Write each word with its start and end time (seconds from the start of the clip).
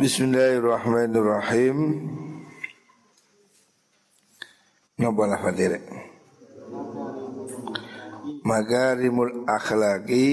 Bismillahirrahmanirrahim. 0.00 1.76
Napa 4.96 5.22
lafadire? 5.28 5.76
Magarimul 8.40 9.44
akhlaki 9.44 10.24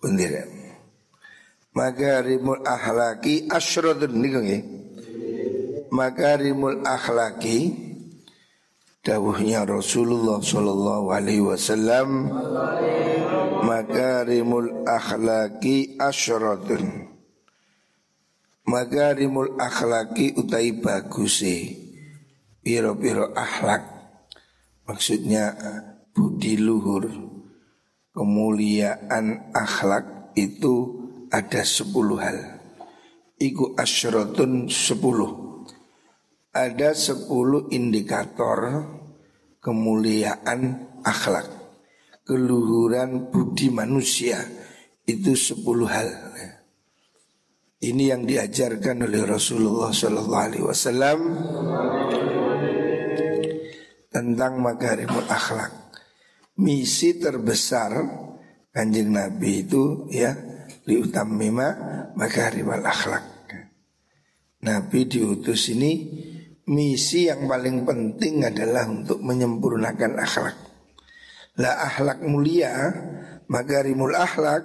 Bendera 0.00 0.48
Magarimul 1.76 2.64
akhlaki 2.64 3.44
asyradun 3.52 4.16
niku 4.16 4.40
nggih. 4.40 4.64
Magarimul 5.92 6.88
akhlaki 6.88 7.76
dawuhnya 9.04 9.68
Rasulullah 9.68 10.40
sallallahu 10.40 11.12
alaihi 11.12 11.44
wasallam 11.44 12.32
Magarimul 13.58 14.86
akhlaki 14.86 15.98
asyradun 15.98 17.10
Magarimul 18.70 19.58
akhlaki 19.58 20.38
utai 20.38 20.78
bagusi 20.78 21.74
Piro-piro 22.62 23.32
akhlak. 23.34 23.82
Maksudnya 24.84 25.56
budi 26.12 26.60
luhur. 26.60 27.08
Kemuliaan 28.12 29.56
akhlak 29.56 30.36
itu 30.36 30.74
ada 31.32 31.64
sepuluh 31.64 32.18
hal. 32.20 32.38
Iku 33.40 33.72
asyratun 33.72 34.68
sepuluh. 34.68 35.64
Ada 36.52 36.92
sepuluh 36.92 37.72
indikator 37.72 38.84
kemuliaan 39.64 40.92
akhlak 41.02 41.57
Keluhuran 42.28 43.32
budi 43.32 43.72
manusia 43.72 44.36
Itu 45.08 45.32
sepuluh 45.32 45.88
hal 45.88 46.12
Ini 47.78 48.12
yang 48.12 48.28
diajarkan 48.28 49.08
oleh 49.08 49.24
Rasulullah 49.24 49.88
Sallallahu 49.94 50.44
Alaihi 50.44 50.66
Wasallam 50.66 51.20
tentang 54.18 54.58
makarimul 54.58 55.30
akhlak. 55.30 55.94
Misi 56.58 57.22
terbesar 57.22 58.02
kanjeng 58.74 59.14
Nabi 59.14 59.62
itu 59.62 60.10
ya 60.10 60.34
liutamima 60.90 61.70
makarimul 62.18 62.82
akhlak. 62.82 63.24
Nabi 64.58 65.06
diutus 65.06 65.70
ini 65.70 65.92
misi 66.66 67.30
yang 67.30 67.46
paling 67.46 67.86
penting 67.86 68.42
adalah 68.42 68.90
untuk 68.90 69.22
menyempurnakan 69.22 70.18
akhlak. 70.18 70.67
Lah 71.58 71.90
akhlak 71.90 72.22
mulia, 72.22 72.94
makarimul 73.50 74.14
akhlak 74.14 74.62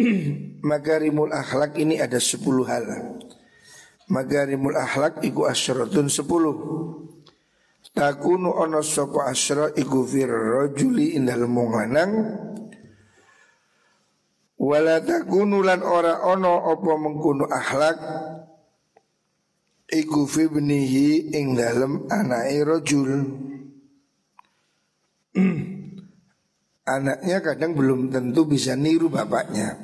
Magarimul 0.70 1.32
akhlak 1.32 1.76
ini 1.76 2.00
ada 2.00 2.20
sepuluh 2.20 2.64
hal. 2.68 2.84
Magarimul 4.10 4.76
akhlak 4.76 5.22
iku 5.24 5.46
asyaratun 5.46 6.10
sepuluh. 6.10 6.56
Takunu 7.90 8.54
ono 8.54 8.86
sopo 8.86 9.18
asra 9.24 9.74
iku 9.74 10.06
fir 10.06 10.30
rajuli 10.30 11.18
indal 11.18 11.50
munganang 11.50 12.38
Wala 14.62 15.02
takunu 15.02 15.58
lan 15.66 15.82
ora 15.82 16.22
ono 16.22 16.70
opo 16.70 16.94
mengkunu 16.94 17.50
akhlak 17.50 17.98
Iku 19.90 20.22
fi 20.22 20.46
benihi 20.46 21.34
ing 21.34 21.58
dalem 21.58 22.06
anai 22.06 22.62
rojul 22.62 23.10
Anaknya 26.94 27.38
kadang 27.38 27.78
belum 27.78 28.10
tentu 28.10 28.46
bisa 28.50 28.74
niru 28.74 29.06
bapaknya. 29.06 29.78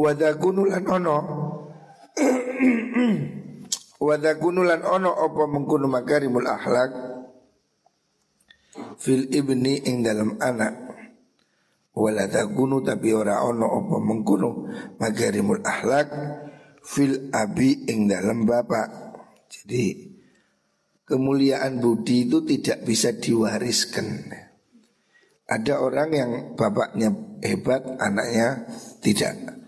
Wadakunulan 0.00 0.84
ono. 0.88 1.18
Wadakunulan 4.00 4.80
ono 4.80 5.12
Apa 5.12 5.44
mengkunu 5.44 5.86
makarimul 5.92 6.48
akhlak 6.48 6.90
Fil 8.96 9.28
ibni 9.28 9.84
ing 9.84 10.00
dalam 10.00 10.40
anak. 10.40 10.88
Waladakunu 11.92 12.80
tapi 12.80 13.12
ora 13.12 13.44
ono 13.44 13.66
Apa 13.76 13.96
mengkunu 14.00 14.50
makarimul 14.96 15.60
akhlak 15.60 16.08
Fil 16.80 17.28
abi 17.28 17.84
ing 17.92 18.08
dalam 18.08 18.48
bapak. 18.48 18.88
Jadi 19.52 20.09
Kemuliaan 21.10 21.82
budi 21.82 22.30
itu 22.30 22.46
tidak 22.46 22.86
bisa 22.86 23.10
diwariskan 23.10 24.30
Ada 25.50 25.82
orang 25.82 26.10
yang 26.14 26.30
bapaknya 26.54 27.10
hebat 27.42 27.82
Anaknya 27.98 28.70
tidak 29.02 29.58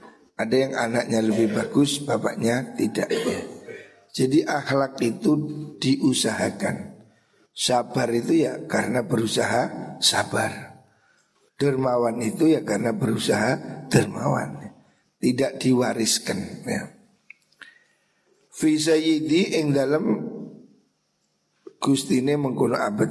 ada 0.43 0.57
yang 0.59 0.73
anaknya 0.75 1.21
lebih 1.23 1.55
bagus, 1.55 2.03
bapaknya 2.03 2.75
tidak. 2.75 3.07
Jadi 4.11 4.43
akhlak 4.43 4.99
itu 4.99 5.39
diusahakan. 5.79 6.99
Sabar 7.55 8.11
itu 8.11 8.49
ya 8.49 8.67
karena 8.67 9.07
berusaha 9.07 9.97
sabar. 10.03 10.83
Dermawan 11.61 12.19
itu 12.25 12.51
ya 12.51 12.67
karena 12.67 12.91
berusaha 12.91 13.87
dermawan. 13.87 14.73
Tidak 15.23 15.63
diwariskan 15.63 16.67
ya. 16.67 16.91
Fi 18.53 18.77
sayyidi 18.77 19.63
ing 19.63 19.71
dalam 19.71 20.05
gustine 21.83 22.39
mengkono 22.39 22.79
abad. 22.79 23.11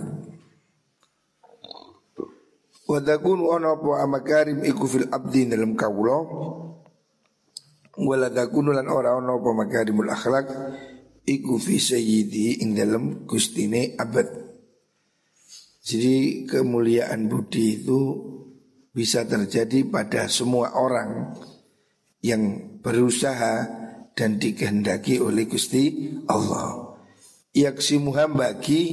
Wadakun 2.88 3.40
ono 3.44 3.76
po 3.80 4.00
amakarim 4.00 4.64
iku 4.64 4.88
fil 4.88 5.08
abdi 5.12 5.48
dalam 5.48 5.76
kawulo 5.76 6.18
wala 8.02 8.32
takunu 8.32 8.72
lan 8.72 8.88
ora 8.88 9.16
ono 9.16 9.40
apa 9.40 9.50
makarimul 9.52 10.08
akhlak 10.08 10.48
iku 11.28 11.60
fi 11.60 11.76
sayyidi 11.78 12.64
ing 12.64 12.76
dalam 12.76 13.28
gustine 13.28 13.96
abad. 14.00 14.28
Jadi 15.82 16.48
kemuliaan 16.48 17.28
budi 17.28 17.84
itu 17.84 18.00
bisa 18.92 19.24
terjadi 19.24 19.88
pada 19.88 20.28
semua 20.28 20.76
orang 20.78 21.32
yang 22.22 22.76
berusaha 22.84 23.66
dan 24.14 24.38
dikehendaki 24.38 25.18
oleh 25.18 25.48
Gusti 25.48 26.14
Allah. 26.28 26.91
Yaksimuha 27.52 28.32
bagi 28.32 28.84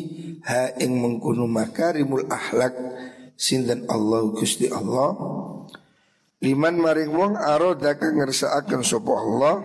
ha 0.43 0.75
ing 0.83 0.99
mengkunu 0.99 1.47
makarimul 1.47 2.27
akhlak 2.27 2.75
sinten 3.39 3.87
Allah 3.87 4.35
Gusti 4.35 4.67
Allah 4.67 5.15
Liman 6.39 6.79
maring 6.79 7.11
wong 7.11 7.35
aroda 7.35 7.99
ngersaaken 7.99 8.87
sapa 8.87 9.11
Allah 9.11 9.57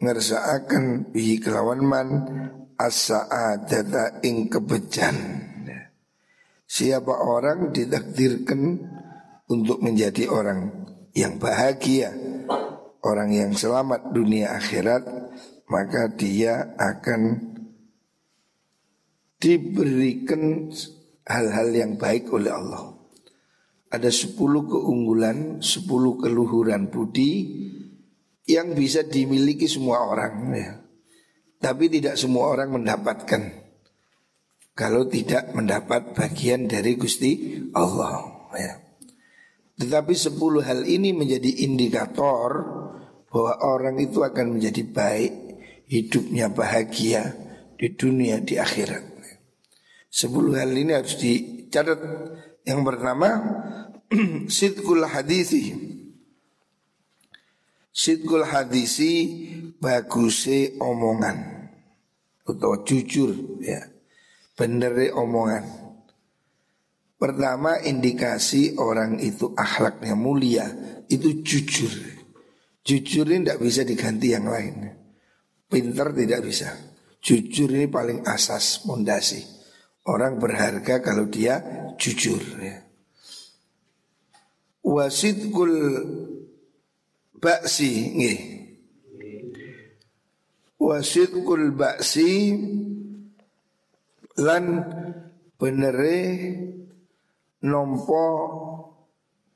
ngersaaken 0.00 1.12
bihi 1.12 1.36
kelawan 1.44 1.84
man 1.84 2.08
as-sa'adata 2.80 4.24
ing 4.24 4.48
kebejan. 4.48 5.16
Siapa 6.64 7.12
orang 7.12 7.68
ditakdirkan 7.68 8.80
untuk 9.52 9.84
menjadi 9.84 10.24
orang 10.32 10.88
yang 11.12 11.36
bahagia, 11.36 12.16
orang 13.04 13.30
yang 13.36 13.52
selamat 13.52 14.08
dunia 14.16 14.56
akhirat, 14.56 15.04
maka 15.68 16.08
dia 16.16 16.74
akan 16.80 17.53
diberikan 19.44 20.72
hal-hal 21.28 21.68
yang 21.76 22.00
baik 22.00 22.32
oleh 22.32 22.48
Allah 22.48 22.94
ada 23.94 24.10
sepuluh 24.10 24.66
keunggulan, 24.66 25.62
sepuluh 25.62 26.18
keluhuran 26.18 26.90
budi 26.90 27.62
yang 28.50 28.74
bisa 28.74 29.06
dimiliki 29.06 29.70
semua 29.70 30.02
orang 30.02 30.34
ya. 30.50 30.72
Tapi 31.62 31.86
tidak 31.88 32.18
semua 32.18 32.50
orang 32.50 32.74
mendapatkan 32.74 33.42
kalau 34.74 35.06
tidak 35.06 35.54
mendapat 35.54 36.12
bagian 36.12 36.66
dari 36.66 36.98
Gusti 36.98 37.62
Allah 37.70 38.50
ya. 38.58 38.74
Tetapi 39.78 40.14
sepuluh 40.18 40.66
hal 40.66 40.82
ini 40.82 41.14
menjadi 41.14 41.62
indikator 41.62 42.50
bahwa 43.30 43.54
orang 43.62 43.96
itu 44.02 44.26
akan 44.26 44.58
menjadi 44.58 44.82
baik, 44.90 45.32
hidupnya 45.86 46.50
bahagia 46.50 47.34
di 47.78 47.94
dunia 47.94 48.42
di 48.42 48.58
akhirat. 48.58 49.13
Sepuluh 50.14 50.54
hal 50.54 50.70
ini 50.70 50.94
harus 50.94 51.18
dicatat 51.18 51.98
yang 52.62 52.86
pertama 52.86 53.34
sidkul 54.46 55.02
hadisi 55.02 55.74
Sidkul 57.94 58.42
hadisi 58.42 59.10
baguse 59.78 60.74
omongan 60.82 61.70
atau 62.42 62.82
jujur 62.82 63.62
ya 63.62 63.86
bener 64.58 65.14
omongan. 65.14 65.62
Pertama 67.14 67.78
indikasi 67.78 68.74
orang 68.82 69.22
itu 69.22 69.54
akhlaknya 69.54 70.18
mulia 70.18 70.66
itu 71.06 71.46
jujur. 71.46 71.94
Jujur 72.82 73.30
ini 73.30 73.46
tidak 73.46 73.62
bisa 73.62 73.86
diganti 73.86 74.34
yang 74.34 74.50
lain. 74.50 74.90
Pinter 75.70 76.10
tidak 76.10 76.42
bisa. 76.42 76.74
Jujur 77.22 77.70
ini 77.78 77.86
paling 77.86 78.26
asas 78.26 78.82
pondasi. 78.82 79.53
Orang 80.04 80.36
berharga 80.36 81.00
kalau 81.00 81.24
dia 81.28 81.60
jujur 81.96 82.40
ya. 82.60 82.84
Wasidkul 84.84 85.74
baksi 87.40 87.92
nggih. 88.12 88.40
Wasidkul 90.76 91.72
baksi 91.72 92.52
lan 94.44 94.84
benere 95.56 96.20
nompo 97.64 98.24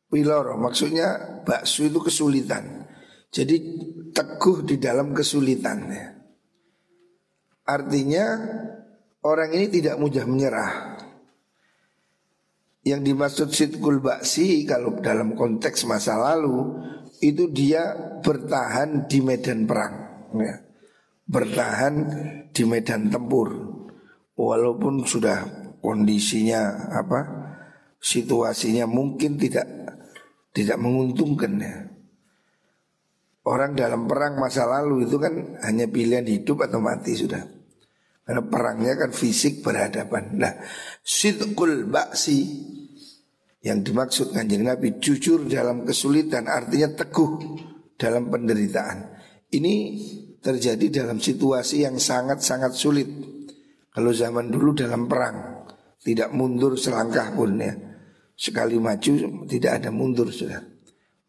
piloro 0.08 0.56
maksudnya 0.56 1.42
bakso 1.44 1.84
itu 1.84 2.00
kesulitan 2.00 2.88
jadi 3.28 3.56
teguh 4.14 4.64
di 4.64 4.80
dalam 4.80 5.12
kesulitannya 5.12 6.16
artinya 7.68 8.26
orang 9.22 9.50
ini 9.54 9.66
tidak 9.70 9.96
mudah 9.98 10.24
menyerah 10.26 10.72
yang 12.86 13.04
dimaksud 13.04 13.52
sitkul 13.52 14.00
baksi 14.00 14.64
kalau 14.64 14.96
dalam 15.02 15.36
konteks 15.36 15.84
masa 15.84 16.16
lalu 16.16 16.78
itu 17.20 17.50
dia 17.50 17.92
bertahan 18.22 19.10
di 19.10 19.18
medan 19.20 19.66
perang 19.66 19.94
ya. 20.38 20.54
bertahan 21.28 21.94
di 22.54 22.62
medan 22.64 23.10
tempur 23.10 23.50
walaupun 24.38 25.04
sudah 25.04 25.44
kondisinya 25.82 26.94
apa 26.94 27.20
situasinya 27.98 28.86
mungkin 28.86 29.36
tidak 29.36 29.66
tidak 30.54 30.78
menguntungkan 30.80 31.52
ya. 31.60 31.76
Orang 33.48 33.72
dalam 33.78 34.04
perang 34.04 34.36
masa 34.36 34.68
lalu 34.68 35.08
itu 35.08 35.16
kan 35.16 35.56
hanya 35.64 35.88
pilihan 35.88 36.26
hidup 36.26 36.68
atau 36.68 36.84
mati 36.84 37.16
sudah. 37.16 37.57
Karena 38.28 38.44
perangnya 38.44 38.92
kan 38.92 39.08
fisik 39.08 39.64
berhadapan. 39.64 40.36
Nah, 40.36 40.52
sidqul 41.00 41.88
baksi 41.88 42.44
yang 43.64 43.80
dimaksud 43.80 44.36
kanjeng 44.36 44.68
Nabi 44.68 45.00
jujur 45.00 45.48
dalam 45.48 45.88
kesulitan 45.88 46.44
artinya 46.44 46.92
teguh 46.92 47.56
dalam 47.96 48.28
penderitaan. 48.28 49.16
Ini 49.48 49.74
terjadi 50.44 50.92
dalam 50.92 51.24
situasi 51.24 51.88
yang 51.88 51.96
sangat-sangat 51.96 52.76
sulit. 52.76 53.08
Kalau 53.88 54.12
zaman 54.12 54.52
dulu 54.52 54.76
dalam 54.76 55.08
perang 55.08 55.64
tidak 56.04 56.28
mundur 56.36 56.76
selangkah 56.76 57.32
pun 57.32 57.56
ya. 57.56 57.72
Sekali 58.36 58.76
maju 58.76 59.48
tidak 59.48 59.80
ada 59.80 59.88
mundur 59.88 60.28
sudah. 60.28 60.60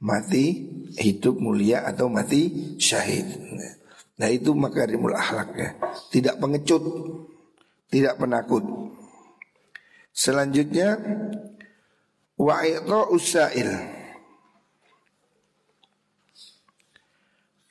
Mati 0.04 0.68
hidup 1.00 1.40
mulia 1.40 1.88
atau 1.88 2.12
mati 2.12 2.76
syahid. 2.76 3.40
Nah 3.56 3.79
itu 4.28 4.52
makarimul 4.52 5.16
akhlak 5.16 5.56
ya. 5.56 5.70
Tidak 6.12 6.36
pengecut, 6.36 6.84
tidak 7.88 8.20
penakut. 8.20 8.68
Selanjutnya 10.12 11.00
wa 12.36 12.60
usail. 13.08 13.72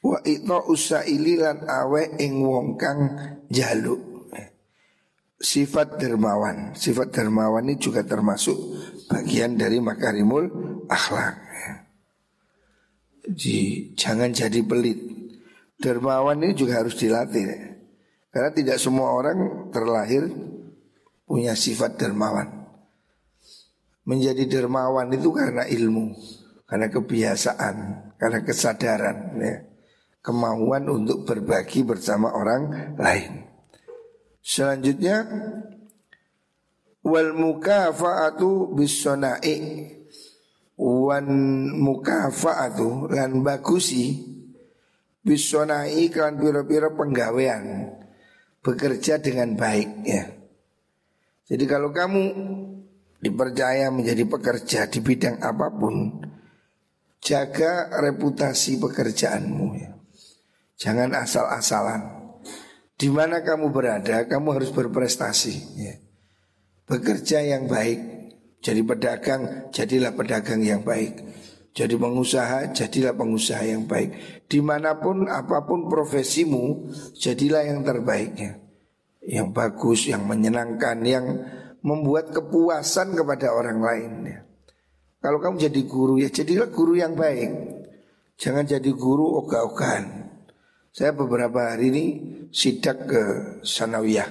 Wa 0.00 0.58
usaili 0.72 1.36
lan 1.36 1.68
awe 1.68 2.16
ing 2.16 2.40
wong 2.40 2.80
kang 2.80 3.12
jaluk 3.52 4.08
sifat 5.36 6.00
dermawan. 6.00 6.72
Sifat 6.72 7.14
dermawan 7.14 7.68
ini 7.68 7.76
juga 7.76 8.02
termasuk 8.02 8.56
bagian 9.06 9.54
dari 9.54 9.78
makarimul 9.78 10.48
akhlak. 10.90 11.36
Jadi 13.28 13.92
jangan 13.92 14.32
jadi 14.32 14.60
pelit. 14.64 15.17
Dermawan 15.78 16.42
ini 16.42 16.58
juga 16.58 16.82
harus 16.82 16.98
dilatih. 16.98 17.78
Karena 18.34 18.50
tidak 18.50 18.78
semua 18.82 19.14
orang 19.14 19.70
terlahir 19.70 20.26
punya 21.22 21.54
sifat 21.54 21.94
dermawan. 21.94 22.66
Menjadi 24.08 24.48
dermawan 24.48 25.12
itu 25.12 25.30
karena 25.30 25.68
ilmu, 25.68 26.16
karena 26.64 26.88
kebiasaan, 26.88 27.76
karena 28.16 28.40
kesadaran, 28.40 29.16
ya. 29.36 29.54
kemauan 30.24 30.88
untuk 30.88 31.28
berbagi 31.28 31.84
bersama 31.84 32.32
orang 32.32 32.96
lain. 32.96 33.44
Selanjutnya 34.40 35.28
wal 37.04 37.32
mukafaatu 37.36 38.72
bisonai 38.72 39.92
wan 40.76 41.28
mukafaatu 41.76 43.12
lan 43.12 43.44
bagusi 43.44 44.37
bisonai 45.28 46.08
kan 46.08 46.40
piro-piro 46.40 46.96
penggawean 46.96 47.92
bekerja 48.64 49.20
dengan 49.20 49.52
baik 49.52 49.90
ya. 50.08 50.24
Jadi 51.52 51.64
kalau 51.68 51.92
kamu 51.92 52.22
dipercaya 53.20 53.92
menjadi 53.92 54.24
pekerja 54.24 54.88
di 54.88 55.04
bidang 55.04 55.36
apa 55.44 55.68
pun, 55.68 56.24
jaga 57.20 57.92
reputasi 58.00 58.80
pekerjaanmu 58.80 59.66
ya. 59.76 59.90
Jangan 60.78 61.12
asal-asalan. 61.12 62.02
Di 62.98 63.12
mana 63.12 63.44
kamu 63.44 63.70
berada, 63.70 64.26
kamu 64.26 64.58
harus 64.58 64.70
berprestasi. 64.72 65.54
Ya. 65.78 65.94
Bekerja 66.88 67.42
yang 67.42 67.66
baik, 67.70 68.00
jadi 68.64 68.80
pedagang, 68.82 69.70
jadilah 69.70 70.14
pedagang 70.14 70.62
yang 70.62 70.82
baik. 70.82 71.20
Jadi 71.78 71.94
pengusaha, 71.94 72.74
jadilah 72.74 73.14
pengusaha 73.14 73.62
yang 73.62 73.86
baik. 73.86 74.42
Di 74.50 74.58
mana 74.58 74.98
pun, 74.98 75.30
apa 75.30 75.62
pun 75.62 75.86
profesimu, 75.86 76.90
jadilah 77.14 77.62
yang 77.62 77.86
terbaiknya. 77.86 78.58
Yang 79.22 79.48
bagus, 79.54 80.10
yang 80.10 80.26
menyenangkan, 80.26 80.98
yang 81.06 81.38
membuat 81.86 82.34
kepuasan 82.34 83.14
kepada 83.14 83.54
orang 83.54 83.78
lain. 83.78 84.10
Ya. 84.26 84.38
Kalau 85.22 85.38
kamu 85.38 85.70
jadi 85.70 85.80
guru, 85.86 86.18
ya 86.18 86.26
jadilah 86.34 86.66
guru 86.66 86.98
yang 86.98 87.14
baik. 87.14 87.78
Jangan 88.42 88.66
jadi 88.66 88.90
guru 88.90 89.38
ogah-ogahan. 89.38 90.34
Saya 90.90 91.14
beberapa 91.14 91.78
hari 91.78 91.94
ini 91.94 92.04
sidak 92.50 93.06
ke 93.06 93.22
Sanawiyah. 93.62 94.26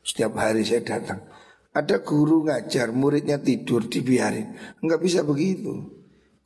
Setiap 0.00 0.40
hari 0.40 0.64
saya 0.64 0.80
datang. 0.80 1.20
Ada 1.76 2.00
guru 2.00 2.48
ngajar, 2.48 2.96
muridnya 2.96 3.36
tidur 3.36 3.84
dibiarin. 3.92 4.56
Enggak 4.80 5.04
bisa 5.04 5.20
begitu. 5.20 6.00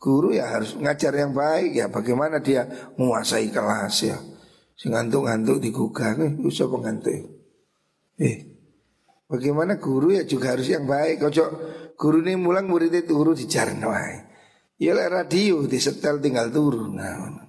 Guru 0.06 0.38
ya 0.38 0.54
harus 0.54 0.78
ngajar 0.78 1.10
yang 1.18 1.34
baik 1.34 1.82
ya. 1.82 1.90
Bagaimana 1.90 2.38
dia 2.38 2.62
menguasai 2.94 3.50
kelas 3.50 4.06
ya. 4.06 4.14
Si 4.78 4.86
ngantuk-ngantuk 4.86 5.58
digugah, 5.58 6.14
eh, 6.22 6.30
usah 6.46 6.70
pengantuk. 6.70 7.26
Eh, 8.14 8.46
bagaimana 9.26 9.82
guru 9.82 10.14
ya 10.14 10.22
juga 10.22 10.54
harus 10.54 10.70
yang 10.70 10.86
baik. 10.86 11.26
Kocok 11.26 11.50
guru 11.98 12.22
ini 12.22 12.38
mulang 12.38 12.70
muridnya 12.70 13.02
turu 13.02 13.34
di 13.34 13.50
jalan 13.50 13.82
Ya 14.78 14.94
radio 14.94 15.66
disetel 15.66 16.22
tinggal 16.22 16.54
turun. 16.54 17.02
Nah, 17.02 17.46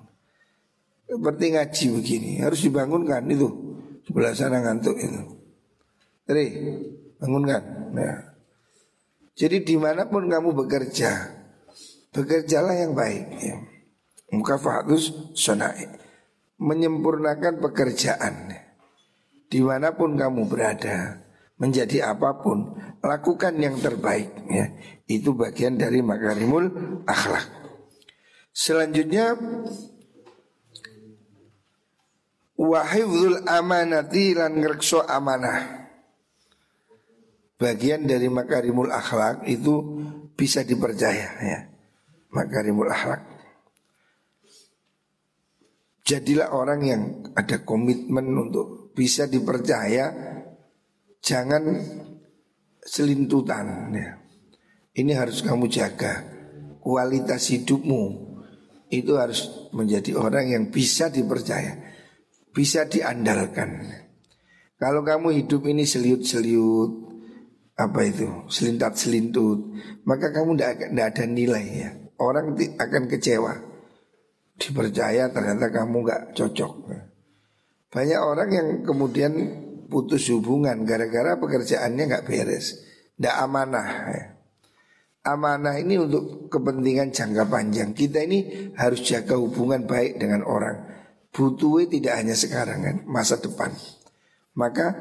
seperti 1.07 1.45
ngaji 1.55 1.85
begini 1.99 2.31
Harus 2.43 2.59
dibangunkan 2.67 3.23
itu 3.31 3.47
Sebelah 4.03 4.35
sana 4.35 4.59
ngantuk 4.59 4.99
itu 4.99 5.21
Jadi 6.27 6.43
bangunkan 7.19 7.63
nah. 7.95 8.17
Jadi 9.37 9.63
di 9.63 9.75
mana 9.79 10.09
pun 10.09 10.27
kamu 10.27 10.51
bekerja 10.51 11.36
Bekerjalah 12.17 12.73
yang 12.73 12.97
baik 12.97 13.25
ya. 13.37 13.55
Mukafahatus 14.33 15.37
sonai 15.37 15.85
Menyempurnakan 16.57 17.61
pekerjaan 17.61 18.57
Di 19.47 19.61
mana 19.61 19.93
pun 19.93 20.17
kamu 20.17 20.49
berada 20.49 21.21
Menjadi 21.61 22.09
apa 22.09 22.41
pun 22.41 22.73
Lakukan 23.05 23.53
yang 23.61 23.77
terbaik 23.77 24.33
ya. 24.49 24.73
Itu 25.05 25.37
bagian 25.37 25.77
dari 25.77 26.01
makarimul 26.01 26.73
akhlak 27.05 27.45
Selanjutnya 28.57 29.37
wa 32.57 32.81
hifdzul 32.81 33.45
amanati 33.45 34.33
lan 34.33 34.57
ngrekso 34.57 35.05
amanah. 35.05 35.85
Bagian 37.57 38.05
dari 38.05 38.29
makarimul 38.29 38.89
akhlak 38.89 39.45
itu 39.49 40.01
bisa 40.33 40.61
dipercaya 40.65 41.29
ya. 41.41 41.59
Makarimul 42.33 42.91
akhlak. 42.91 43.23
Jadilah 46.07 46.55
orang 46.55 46.81
yang 46.87 47.01
ada 47.35 47.67
komitmen 47.67 48.31
untuk 48.31 48.95
bisa 48.95 49.27
dipercaya 49.27 50.35
Jangan 51.17 51.63
selintutan 52.79 53.91
ya. 53.91 54.15
Ini 54.95 55.11
harus 55.19 55.43
kamu 55.43 55.67
jaga 55.67 56.23
Kualitas 56.79 57.51
hidupmu 57.51 58.03
Itu 58.87 59.19
harus 59.19 59.67
menjadi 59.75 60.15
orang 60.15 60.47
yang 60.47 60.63
bisa 60.71 61.11
dipercaya 61.11 61.87
bisa 62.57 62.89
diandalkan. 62.89 63.85
Kalau 64.81 65.05
kamu 65.05 65.45
hidup 65.45 65.69
ini 65.69 65.85
seliut-seliut, 65.85 66.91
apa 67.77 68.01
itu, 68.01 68.49
selintat-selintut, 68.49 69.77
maka 70.09 70.33
kamu 70.33 70.57
tidak 70.57 71.13
ada 71.13 71.25
nilai 71.29 71.65
ya. 71.85 71.91
Orang 72.17 72.57
akan 72.57 73.03
kecewa. 73.05 73.53
Dipercaya 74.57 75.29
ternyata 75.29 75.69
kamu 75.69 75.97
nggak 76.01 76.21
cocok. 76.33 76.73
Banyak 77.93 78.21
orang 78.21 78.49
yang 78.49 78.67
kemudian 78.81 79.33
putus 79.87 80.27
hubungan 80.33 80.81
gara-gara 80.83 81.37
pekerjaannya 81.37 82.03
nggak 82.09 82.25
beres, 82.25 82.81
tidak 83.15 83.35
amanah. 83.37 83.89
Ya. 84.11 84.25
amanah 85.27 85.75
ini 85.75 85.99
untuk 85.99 86.47
kepentingan 86.47 87.11
jangka 87.11 87.45
panjang. 87.51 87.91
Kita 87.91 88.23
ini 88.23 88.71
harus 88.79 89.03
jaga 89.03 89.35
hubungan 89.35 89.83
baik 89.83 90.17
dengan 90.17 90.41
orang. 90.47 90.87
Butuhnya 91.29 91.91
tidak 91.91 92.13
hanya 92.17 92.35
sekarang 92.35 92.79
kan, 92.81 92.97
masa 93.05 93.37
depan. 93.37 93.69
Maka 94.57 94.95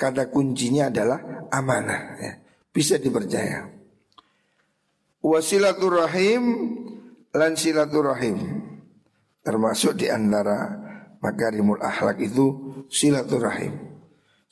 kata 0.00 0.32
kuncinya 0.32 0.88
adalah 0.88 1.50
amanah 1.52 2.02
ya. 2.16 2.32
Bisa 2.72 2.96
dipercaya 2.96 3.81
Wasilaturahim 5.22 6.44
Lan 7.32 7.56
silaturahim. 7.56 8.38
Termasuk 9.40 9.96
di 9.96 10.12
antara 10.12 10.76
Makarimul 11.22 11.80
akhlak 11.80 12.20
itu 12.20 12.74
Silaturahim. 12.92 13.72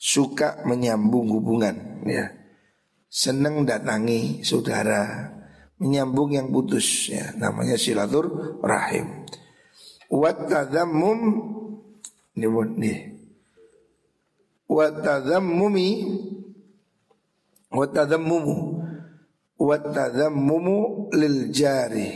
Suka 0.01 0.65
menyambung 0.65 1.29
hubungan 1.29 2.01
ya. 2.09 2.33
Senang 3.11 3.67
datangi 3.67 4.41
saudara 4.41 5.29
Menyambung 5.77 6.33
yang 6.33 6.49
putus 6.49 7.13
ya. 7.13 7.37
Namanya 7.37 7.77
silaturahim. 7.77 9.29
Wat 10.09 10.49
tadammum 10.49 11.19
Ini, 12.31 12.47
ini 12.47 13.11
wa 14.71 14.87
tadhammumi 14.87 15.87
wa 19.61 19.77
tadhammumu 19.77 19.77
wa 19.77 19.77
tadhammumu 19.77 20.77
lil 21.13 21.37
jari. 21.53 22.09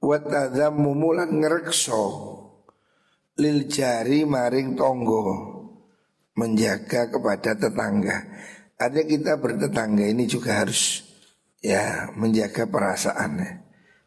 Wa 0.00 0.16
tadhammumu 0.24 1.08
lan 1.12 1.30
ngrekso. 1.44 2.04
Lil 3.36 3.68
jari 3.68 4.24
maring 4.24 4.72
tonggo 4.80 5.24
menjaga 6.40 7.12
kepada 7.12 7.52
tetangga. 7.52 8.24
Ada 8.80 9.04
kita 9.04 9.36
bertetangga 9.36 10.08
ini 10.08 10.24
juga 10.24 10.64
harus 10.64 11.04
ya 11.60 12.12
menjaga 12.16 12.64
perasaan 12.68 13.32
ya. 13.40 13.52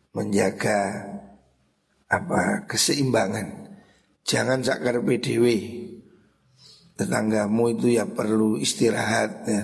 menjaga 0.09 1.05
apa 2.09 2.65
keseimbangan. 2.65 3.69
Jangan 4.25 4.65
sakar 4.65 5.01
PDW 5.05 5.45
tetanggamu 6.97 7.77
itu 7.77 7.93
ya 7.93 8.09
perlu 8.09 8.57
istirahat 8.57 9.45
ya. 9.45 9.63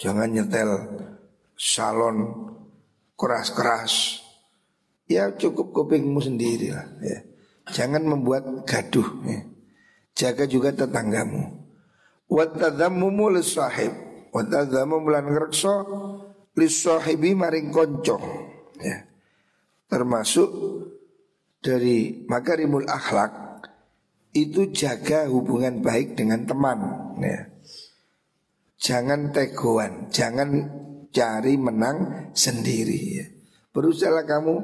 Jangan 0.00 0.32
nyetel 0.32 0.70
salon 1.58 2.50
keras-keras. 3.18 4.24
Ya 5.04 5.28
cukup 5.36 5.76
kupingmu 5.76 6.20
sendiri 6.20 6.72
lah 6.72 6.88
ya. 7.04 7.18
Jangan 7.72 8.04
membuat 8.04 8.64
gaduh 8.64 9.08
ya. 9.28 9.40
Jaga 10.14 10.44
juga 10.46 10.72
tetanggamu. 10.72 11.64
Wa 12.30 12.44
tadammumu 12.48 13.34
lisahib. 13.34 13.92
Tadammumu 14.34 15.12
lan 15.12 15.30
ngrekso 15.30 15.74
lisahibi 16.56 17.36
maring 17.36 17.68
konco. 17.70 18.16
Ya. 18.80 19.06
Termasuk 19.86 20.50
dari 21.60 22.24
makarimul 22.26 22.88
akhlak 22.88 23.44
itu 24.34 24.74
jaga 24.74 25.30
hubungan 25.30 25.80
baik 25.80 26.18
dengan 26.18 26.42
teman 26.44 26.78
ya. 27.22 27.48
Jangan 28.84 29.32
tegoan, 29.32 30.12
jangan 30.12 30.68
cari 31.14 31.54
menang 31.54 32.28
sendiri 32.34 33.00
ya. 33.22 33.26
Berusaha 33.70 34.26
kamu 34.26 34.54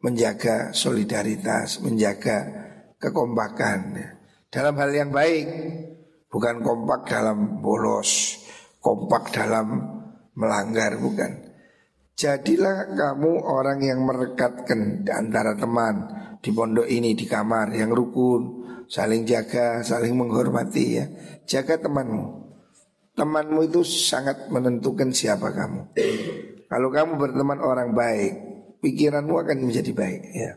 menjaga 0.00 0.72
solidaritas, 0.72 1.84
menjaga 1.84 2.48
kekompakan 2.96 3.80
ya. 3.94 4.08
Dalam 4.50 4.74
hal 4.82 4.90
yang 4.90 5.14
baik 5.14 5.46
Bukan 6.26 6.58
kompak 6.66 7.06
dalam 7.06 7.62
bolos 7.62 8.42
Kompak 8.82 9.30
dalam 9.30 9.78
melanggar 10.34 10.98
bukan 10.98 11.54
Jadilah 12.18 12.90
kamu 12.98 13.46
orang 13.46 13.78
yang 13.78 14.02
merekatkan 14.02 15.06
antara 15.06 15.54
teman 15.54 16.10
Di 16.42 16.50
pondok 16.50 16.90
ini, 16.90 17.14
di 17.14 17.30
kamar 17.30 17.70
yang 17.70 17.94
rukun 17.94 18.60
saling 18.90 19.22
jaga, 19.22 19.86
saling 19.86 20.18
menghormati 20.18 20.84
ya. 20.98 21.06
Jaga 21.46 21.78
temanmu. 21.78 22.39
Temanmu 23.20 23.68
itu 23.68 23.84
sangat 23.84 24.48
menentukan 24.48 25.12
siapa 25.12 25.52
kamu. 25.52 25.92
Kalau 26.72 26.88
kamu 26.88 27.20
berteman 27.20 27.60
orang 27.60 27.92
baik, 27.92 28.32
pikiranmu 28.80 29.36
akan 29.44 29.60
menjadi 29.60 29.92
baik 29.92 30.22
ya. 30.32 30.56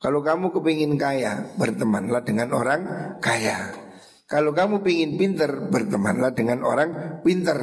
Kalau 0.00 0.24
kamu 0.24 0.48
kepingin 0.48 0.96
kaya, 0.96 1.52
bertemanlah 1.60 2.24
dengan 2.24 2.56
orang 2.56 2.80
kaya. 3.20 3.76
Kalau 4.24 4.56
kamu 4.56 4.80
pingin 4.80 5.20
pinter, 5.20 5.68
bertemanlah 5.68 6.32
dengan 6.32 6.64
orang 6.64 7.20
pinter. 7.20 7.60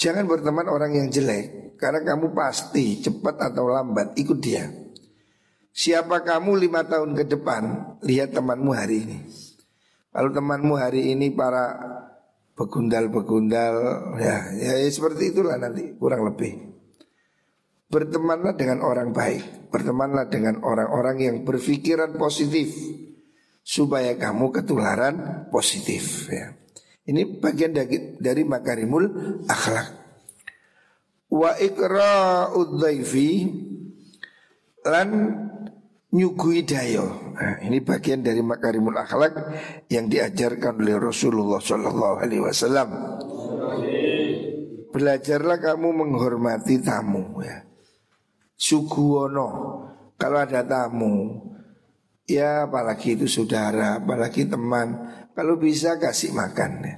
Jangan 0.00 0.24
berteman 0.24 0.64
orang 0.64 0.96
yang 0.96 1.12
jelek, 1.12 1.76
karena 1.76 2.00
kamu 2.00 2.32
pasti 2.32 3.04
cepat 3.04 3.44
atau 3.44 3.68
lambat 3.68 4.16
ikut 4.16 4.40
dia. 4.40 4.64
Siapa 5.68 6.24
kamu 6.24 6.64
lima 6.64 6.86
tahun 6.86 7.18
ke 7.18 7.34
depan 7.34 7.62
Lihat 8.06 8.30
temanmu 8.30 8.70
hari 8.78 9.02
ini 9.02 9.18
Kalau 10.14 10.30
temanmu 10.30 10.78
hari 10.78 11.10
ini 11.10 11.34
para 11.34 11.74
Begundal-begundal 12.54 13.76
ya, 14.18 14.36
ya, 14.54 14.72
ya 14.78 14.90
seperti 14.90 15.34
itulah 15.34 15.58
nanti 15.58 15.94
Kurang 15.98 16.26
lebih 16.30 16.74
Bertemanlah 17.90 18.54
dengan 18.54 18.82
orang 18.82 19.10
baik 19.10 19.70
Bertemanlah 19.74 20.30
dengan 20.30 20.62
orang-orang 20.62 21.16
yang 21.18 21.36
berpikiran 21.42 22.14
positif 22.14 22.70
Supaya 23.64 24.14
kamu 24.14 24.52
ketularan 24.52 25.48
positif 25.48 26.28
ya. 26.28 26.52
Ini 27.04 27.40
bagian 27.40 27.72
dari, 27.72 28.16
dari 28.20 28.42
makarimul 28.46 29.04
akhlak 29.48 29.88
Wa 31.32 31.58
ikra'ud 31.58 32.78
Lan 34.84 35.08
nyugui 36.14 36.62
dayo. 36.62 37.23
Nah, 37.34 37.58
ini 37.66 37.82
bagian 37.82 38.22
dari 38.22 38.38
makarimul 38.40 38.94
akhlak 38.94 39.34
yang 39.90 40.06
diajarkan 40.06 40.78
oleh 40.78 40.96
Rasulullah 41.02 41.58
Shallallahu 41.58 42.14
Alaihi 42.22 42.42
Wasallam. 42.46 42.88
Belajarlah 44.94 45.58
kamu 45.58 45.88
menghormati 45.90 46.78
tamu 46.78 47.42
ya. 47.42 47.66
Suguono 48.54 49.50
kalau 50.14 50.38
ada 50.38 50.62
tamu 50.62 51.42
ya 52.22 52.70
apalagi 52.70 53.18
itu 53.18 53.26
saudara, 53.26 53.98
apalagi 53.98 54.46
teman, 54.46 54.94
kalau 55.34 55.58
bisa 55.58 55.98
kasih 55.98 56.30
makan 56.30 56.72
ya. 56.86 56.94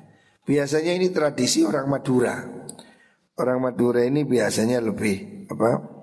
Biasanya 0.47 0.93
ini 0.95 1.11
tradisi 1.11 1.65
orang 1.65 1.89
Madura. 1.91 2.39
Orang 3.41 3.65
Madura 3.65 4.05
ini 4.05 4.23
biasanya 4.23 4.79
lebih 4.85 5.49
apa? 5.51 5.97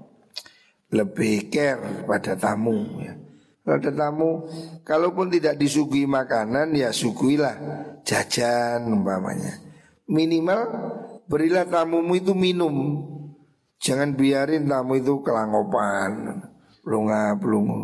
lebih 0.93 1.49
care 1.49 2.05
pada 2.05 2.37
tamu 2.37 3.01
ya. 3.01 3.17
Kalau 3.63 3.79
tamu, 3.95 4.31
kalaupun 4.83 5.31
tidak 5.31 5.55
disuguhi 5.55 6.03
makanan 6.03 6.75
ya 6.75 6.91
suguhilah 6.91 7.55
jajan 8.03 8.83
umpamanya. 8.91 9.55
Minimal 10.11 10.59
berilah 11.31 11.63
tamumu 11.63 12.11
itu 12.19 12.35
minum. 12.35 12.75
Jangan 13.79 14.19
biarin 14.19 14.67
tamu 14.67 14.99
itu 14.99 15.23
kelangopan, 15.23 16.43
pelunga 16.83 17.39
pelungu, 17.39 17.83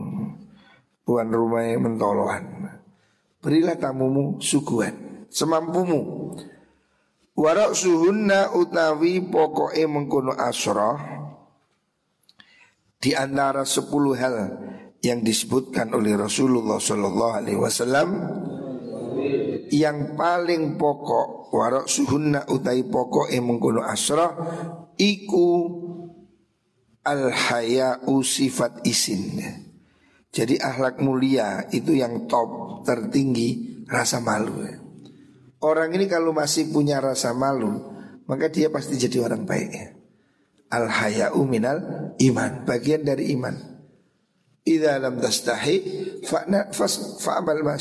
tuan 1.08 1.32
rumahnya 1.32 1.80
mentolohan. 1.80 2.44
Berilah 3.40 3.80
tamumu 3.80 4.44
suguhan 4.44 5.24
semampumu. 5.32 6.36
Warak 7.40 7.72
suhunna 7.72 8.52
utawi 8.52 9.24
pokoke 9.32 9.80
mengkono 9.88 10.36
asroh 10.36 11.00
di 13.00 13.16
antara 13.16 13.64
sepuluh 13.64 14.12
hal 14.20 14.36
yang 15.00 15.24
disebutkan 15.24 15.96
oleh 15.96 16.20
Rasulullah 16.20 16.76
Shallallahu 16.76 17.34
Alaihi 17.40 17.60
Wasallam 17.60 18.10
yang 19.72 20.18
paling 20.20 20.76
pokok 20.76 21.54
warok 21.56 21.86
suhunna 21.88 22.50
utai 22.52 22.84
pokok 22.84 23.32
yang 23.32 23.48
mengkono 23.48 23.86
asrah 23.86 24.34
iku 25.00 25.48
al 27.06 27.32
hayau 27.32 28.20
sifat 28.20 28.84
isin. 28.84 29.40
Jadi 30.30 30.62
akhlak 30.62 31.02
mulia 31.02 31.66
itu 31.74 31.98
yang 31.98 32.30
top 32.30 32.84
tertinggi 32.86 33.82
rasa 33.90 34.22
malu. 34.22 34.62
Orang 35.60 35.96
ini 35.96 36.06
kalau 36.06 36.36
masih 36.36 36.70
punya 36.70 37.02
rasa 37.02 37.34
malu 37.34 37.98
maka 38.30 38.52
dia 38.52 38.70
pasti 38.70 39.00
jadi 39.00 39.26
orang 39.26 39.48
baik. 39.48 39.98
Al 40.70 40.86
haya'u 40.86 41.50
minal 41.50 42.14
iman 42.22 42.62
Bagian 42.62 43.02
dari 43.02 43.34
iman 43.34 43.69
Idza 44.68 45.00
lam 45.00 45.18
tastahi 45.18 45.76
fa'na 46.24 46.70
fa'amal 46.72 47.62
ma 47.64 47.76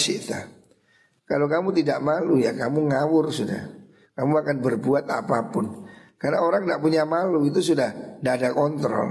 Kalau 1.28 1.46
kamu 1.50 1.68
tidak 1.76 1.98
malu 2.00 2.40
ya 2.40 2.54
kamu 2.54 2.88
ngawur 2.92 3.28
sudah. 3.34 3.62
Kamu 4.18 4.32
akan 4.34 4.56
berbuat 4.58 5.04
apa 5.10 5.50
pun. 5.52 5.86
Karena 6.18 6.42
orang 6.42 6.66
tidak 6.66 6.82
punya 6.82 7.02
malu 7.06 7.46
itu 7.46 7.62
sudah 7.62 8.18
tidak 8.18 8.34
ada 8.42 8.50
kontrol. 8.50 9.08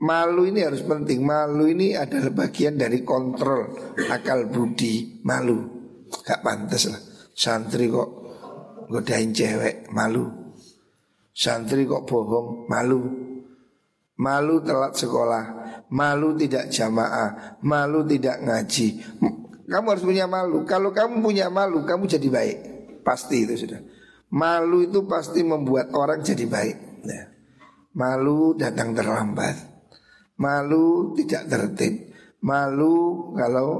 Malu 0.00 0.48
ini 0.48 0.64
harus 0.64 0.82
penting. 0.82 1.22
Malu 1.22 1.70
ini 1.70 1.92
adalah 1.92 2.32
bagian 2.32 2.80
dari 2.80 3.04
kontrol 3.04 3.94
Akal 4.08 4.48
budi 4.48 5.20
Malu. 5.22 5.58
Gak 6.10 6.40
pantas 6.42 6.90
lah. 6.90 6.98
Santri 7.36 7.86
kok 7.86 8.10
Godain 8.90 9.30
cewek 9.30 9.92
Malu. 9.94 10.40
Santri 11.30 11.86
kok 11.86 12.04
bohong, 12.04 12.68
malu. 12.68 13.00
Malu 14.20 14.60
telat 14.60 14.92
sekolah, 14.92 15.59
malu 15.90 16.38
tidak 16.38 16.70
jamaah, 16.70 17.60
malu 17.60 18.06
tidak 18.06 18.40
ngaji. 18.40 18.88
Kamu 19.70 19.86
harus 19.86 20.02
punya 20.02 20.26
malu. 20.26 20.66
Kalau 20.66 20.90
kamu 20.90 21.22
punya 21.22 21.46
malu, 21.46 21.86
kamu 21.86 22.10
jadi 22.10 22.26
baik. 22.26 22.58
Pasti 23.06 23.46
itu 23.46 23.54
sudah. 23.54 23.78
Malu 24.34 24.86
itu 24.86 25.06
pasti 25.06 25.46
membuat 25.46 25.94
orang 25.94 26.22
jadi 26.26 26.46
baik. 26.46 26.76
Ya. 27.06 27.30
Malu 27.94 28.54
datang 28.58 28.94
terlambat. 28.94 29.54
Malu 30.38 31.14
tidak 31.14 31.46
tertib. 31.50 32.14
Malu 32.42 33.30
kalau 33.38 33.70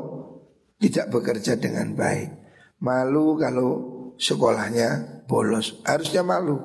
tidak 0.79 1.11
bekerja 1.11 1.59
dengan 1.59 1.95
baik. 1.99 2.39
Malu 2.83 3.35
kalau 3.39 3.71
sekolahnya 4.15 5.23
bolos. 5.27 5.83
Harusnya 5.83 6.23
malu. 6.23 6.59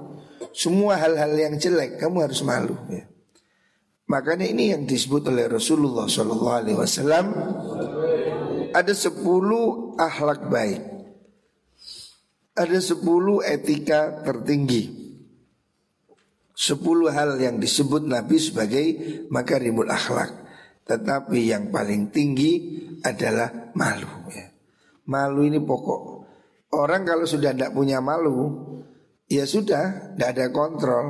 Semua 0.53 1.01
hal-hal 1.01 1.33
yang 1.33 1.57
jelek 1.57 1.97
kamu 1.97 2.29
harus 2.29 2.45
malu. 2.45 2.77
Ya. 2.93 3.09
Makanya 4.05 4.45
ini 4.45 4.69
yang 4.69 4.85
disebut 4.85 5.33
oleh 5.33 5.49
Rasulullah 5.49 6.05
SAW 6.05 7.25
ada 8.69 8.93
sepuluh 8.93 9.97
akhlak 9.97 10.45
baik, 10.45 10.81
ada 12.53 12.77
sepuluh 12.77 13.41
etika 13.41 14.21
tertinggi, 14.21 14.93
sepuluh 16.53 17.09
hal 17.09 17.33
yang 17.41 17.57
disebut 17.57 18.05
Nabi 18.05 18.37
sebagai 18.37 18.85
makarimul 19.33 19.89
akhlak. 19.89 20.45
Tetapi 20.85 21.49
yang 21.49 21.73
paling 21.73 22.13
tinggi 22.13 22.77
adalah 23.01 23.73
malu. 23.73 24.29
Ya. 24.29 24.53
Malu 25.09 25.49
ini 25.49 25.57
pokok. 25.57 26.01
Orang 26.77 27.09
kalau 27.09 27.25
sudah 27.25 27.57
tidak 27.57 27.73
punya 27.73 28.05
malu, 28.05 28.53
ya 29.25 29.49
sudah, 29.49 30.13
tidak 30.13 30.29
ada 30.37 30.45
kontrol, 30.53 31.05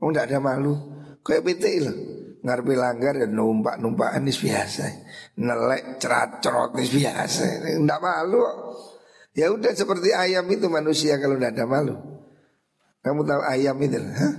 oh 0.00 0.08
tidak 0.08 0.24
ada 0.32 0.38
malu. 0.40 0.72
Kayak 1.20 1.44
PT 1.44 1.64
loh 1.84 2.19
ngarepe 2.40 2.74
langgar 2.76 3.14
dan 3.16 3.30
numpak 3.36 3.76
numpakan 3.80 4.24
ini 4.24 4.32
biasa. 4.32 4.84
Nelek 5.40 6.00
cerat 6.00 6.40
cerot 6.40 6.72
ini 6.76 6.88
biasa. 6.88 7.44
Enggak 7.76 8.00
malu. 8.00 8.42
Ya 9.36 9.52
udah 9.52 9.72
seperti 9.72 10.10
ayam 10.10 10.48
itu 10.50 10.66
manusia 10.66 11.16
kalau 11.22 11.38
tidak 11.38 11.54
ada 11.54 11.64
malu. 11.68 11.96
Kamu 13.00 13.24
tahu 13.24 13.40
ayam 13.46 13.76
itu, 13.80 13.96
hah? 13.96 14.34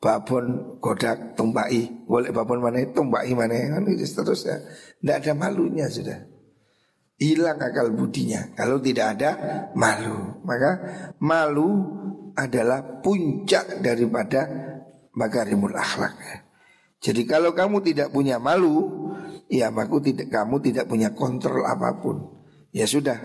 Babon 0.00 0.80
kodak 0.80 1.36
tumpai, 1.36 2.08
boleh 2.08 2.32
babon 2.32 2.64
mana 2.64 2.80
tumpai 2.88 3.36
mana 3.36 3.76
kan 3.76 3.84
itu 3.84 4.08
seterusnya. 4.08 4.64
Tidak 4.96 5.16
ada 5.20 5.32
malunya 5.36 5.86
sudah. 5.92 6.24
Hilang 7.20 7.60
akal 7.60 7.92
budinya 7.92 8.56
kalau 8.56 8.80
tidak 8.80 9.20
ada 9.20 9.30
malu. 9.76 10.40
Maka 10.48 10.70
malu 11.20 11.68
adalah 12.32 13.04
puncak 13.04 13.84
daripada 13.84 14.48
makarimul 15.12 15.76
akhlak. 15.76 16.16
Jadi 17.00 17.24
kalau 17.24 17.56
kamu 17.56 17.80
tidak 17.80 18.12
punya 18.12 18.36
malu, 18.36 19.08
ya 19.48 19.72
maku 19.72 20.04
tidak 20.04 20.28
kamu 20.28 20.60
tidak 20.60 20.84
punya 20.84 21.16
kontrol 21.16 21.64
apa 21.64 21.96
pun. 21.96 22.28
Ya 22.76 22.84
sudah, 22.84 23.16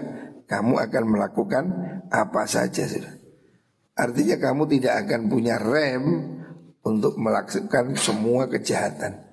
kamu 0.48 0.80
akan 0.80 1.04
melakukan 1.12 1.64
apa 2.08 2.48
saja 2.48 2.88
sudah. 2.88 3.14
Artinya 3.96 4.40
kamu 4.40 4.64
tidak 4.72 5.06
akan 5.06 5.28
punya 5.28 5.60
rem 5.60 6.04
untuk 6.88 7.20
melakukan 7.20 8.00
semua 8.00 8.48
kejahatan. 8.48 9.24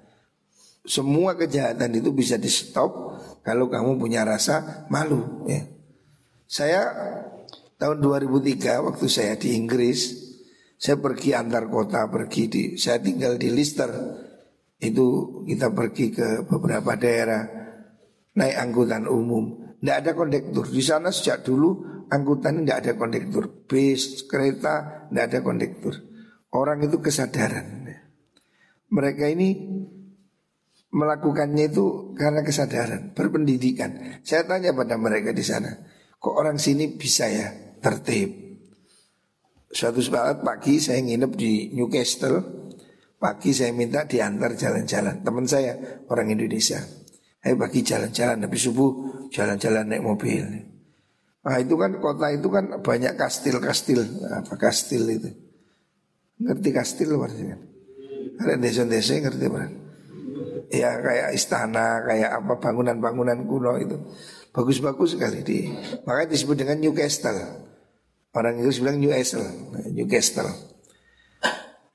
Semua 0.82 1.38
kejahatan 1.38 1.94
itu 1.94 2.10
bisa 2.10 2.34
di 2.34 2.50
stop 2.50 3.14
kalau 3.46 3.70
kamu 3.70 4.02
punya 4.02 4.26
rasa 4.26 4.86
malu. 4.90 5.46
Ya. 5.46 5.70
Saya 6.50 6.82
tahun 7.78 8.02
2003 8.02 8.82
waktu 8.90 9.06
saya 9.06 9.38
di 9.38 9.54
Inggris, 9.54 10.18
saya 10.74 10.98
pergi 10.98 11.30
antar 11.38 11.70
kota, 11.70 12.10
pergi 12.10 12.42
di, 12.50 12.62
saya 12.74 12.98
tinggal 12.98 13.38
di 13.38 13.54
Leicester 13.54 13.90
itu 14.82 15.06
kita 15.46 15.70
pergi 15.70 16.10
ke 16.10 16.42
beberapa 16.42 16.98
daerah 16.98 17.46
naik 18.34 18.56
angkutan 18.58 19.06
umum. 19.06 19.78
Tidak 19.78 19.96
ada 20.02 20.12
kondektur. 20.14 20.66
Di 20.66 20.82
sana 20.82 21.14
sejak 21.14 21.46
dulu 21.46 22.02
angkutan 22.10 22.66
tidak 22.66 22.78
ada 22.82 22.92
kondektur. 22.98 23.66
Bis, 23.70 24.26
kereta, 24.26 25.06
tidak 25.06 25.24
ada 25.30 25.38
kondektur. 25.46 25.94
Orang 26.50 26.82
itu 26.82 26.98
kesadaran. 26.98 27.86
Mereka 28.92 29.24
ini 29.32 29.48
melakukannya 30.92 31.72
itu 31.72 32.12
karena 32.12 32.44
kesadaran, 32.44 33.16
berpendidikan. 33.16 34.20
Saya 34.20 34.44
tanya 34.44 34.76
pada 34.76 35.00
mereka 35.00 35.32
di 35.32 35.40
sana, 35.40 35.72
kok 36.20 36.36
orang 36.36 36.60
sini 36.60 36.92
bisa 36.92 37.24
ya 37.32 37.48
tertib? 37.80 38.28
Suatu 39.72 40.04
saat 40.04 40.44
pagi 40.44 40.76
saya 40.76 41.00
nginep 41.00 41.32
di 41.32 41.72
Newcastle, 41.72 42.61
Pagi 43.22 43.54
saya 43.54 43.70
minta 43.70 44.02
diantar 44.02 44.58
jalan-jalan. 44.58 45.22
Teman 45.22 45.46
saya 45.46 45.78
orang 46.10 46.34
Indonesia. 46.34 46.82
Ayo 47.46 47.54
pagi 47.54 47.86
jalan-jalan 47.86 48.42
Habis 48.42 48.66
subuh 48.66 48.90
jalan-jalan 49.30 49.86
naik 49.86 50.02
mobil. 50.02 50.42
Nah 51.46 51.56
itu 51.62 51.74
kan 51.78 52.02
kota 52.02 52.34
itu 52.34 52.50
kan 52.50 52.82
banyak 52.82 53.14
kastil-kastil. 53.14 54.26
Apa 54.26 54.58
kastil 54.58 55.06
itu? 55.06 55.30
Ngerti 56.42 56.74
kastil 56.74 57.14
maksudnya 57.14 57.62
Ada 58.42 58.58
desa-desa 58.58 59.14
ngerti 59.14 59.46
apa 59.46 59.70
Ya 60.74 60.98
kayak 60.98 61.38
istana 61.38 62.02
Kayak 62.02 62.42
apa 62.42 62.58
bangunan-bangunan 62.58 63.46
kuno 63.46 63.78
itu. 63.78 64.02
Bagus-bagus 64.50 65.14
sekali 65.14 65.46
di 65.46 65.70
Makanya 66.10 66.34
disebut 66.34 66.58
dengan 66.58 66.82
Newcastle. 66.82 67.38
Orang 68.34 68.58
itu 68.58 68.82
bilang 68.82 68.98
Newcastle. 68.98 69.46
Newcastle 69.94 70.71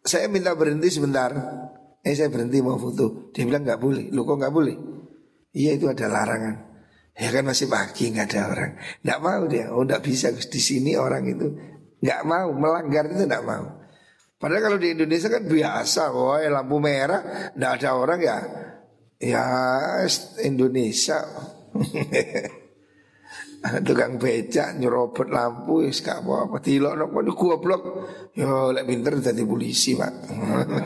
saya 0.08 0.26
minta 0.32 0.56
berhenti 0.56 0.88
sebentar. 0.90 1.30
Eh 2.02 2.16
saya 2.16 2.32
berhenti 2.32 2.64
mau 2.64 2.80
foto. 2.80 3.30
Dia 3.36 3.44
bilang 3.44 3.68
nggak 3.68 3.80
boleh. 3.80 4.06
Lu 4.16 4.24
kok 4.24 4.40
nggak 4.40 4.54
boleh? 4.56 4.76
Iya 5.52 5.76
itu 5.76 5.86
ada 5.92 6.08
larangan. 6.08 6.56
Ya 7.18 7.30
kan 7.34 7.44
masih 7.44 7.68
pagi 7.68 8.10
nggak 8.16 8.28
ada 8.32 8.42
orang. 8.48 8.72
Nggak 9.04 9.20
mau 9.20 9.44
dia. 9.46 9.66
Oh 9.76 9.84
nggak 9.84 10.02
bisa 10.02 10.32
di 10.32 10.62
sini 10.62 10.96
orang 10.96 11.24
itu 11.28 11.48
nggak 12.00 12.22
mau 12.24 12.50
melanggar 12.56 13.10
itu 13.12 13.28
nggak 13.28 13.46
mau. 13.46 13.66
Padahal 14.38 14.70
kalau 14.70 14.78
di 14.78 14.94
Indonesia 14.94 15.34
kan 15.34 15.50
biasa, 15.50 16.14
wah 16.14 16.38
lampu 16.46 16.78
merah 16.78 17.52
nggak 17.58 17.72
ada 17.82 17.90
orang 17.98 18.20
ya, 18.22 18.38
ya 19.18 19.44
Indonesia. 20.46 21.26
tukang 23.88 24.16
becak 24.22 24.78
nyerobot 24.80 25.28
lampu 25.28 25.84
wis 25.84 26.00
gak 26.04 26.24
apa-apa. 26.24 26.62
Tilok 26.62 26.94
nopo 26.96 27.20
niku 27.24 27.56
goblok. 27.56 27.84
Yo 28.38 28.72
lek 28.72 28.86
pinter 28.88 29.20
dadi 29.20 29.44
polisi 29.44 29.98
Pak. 29.98 30.14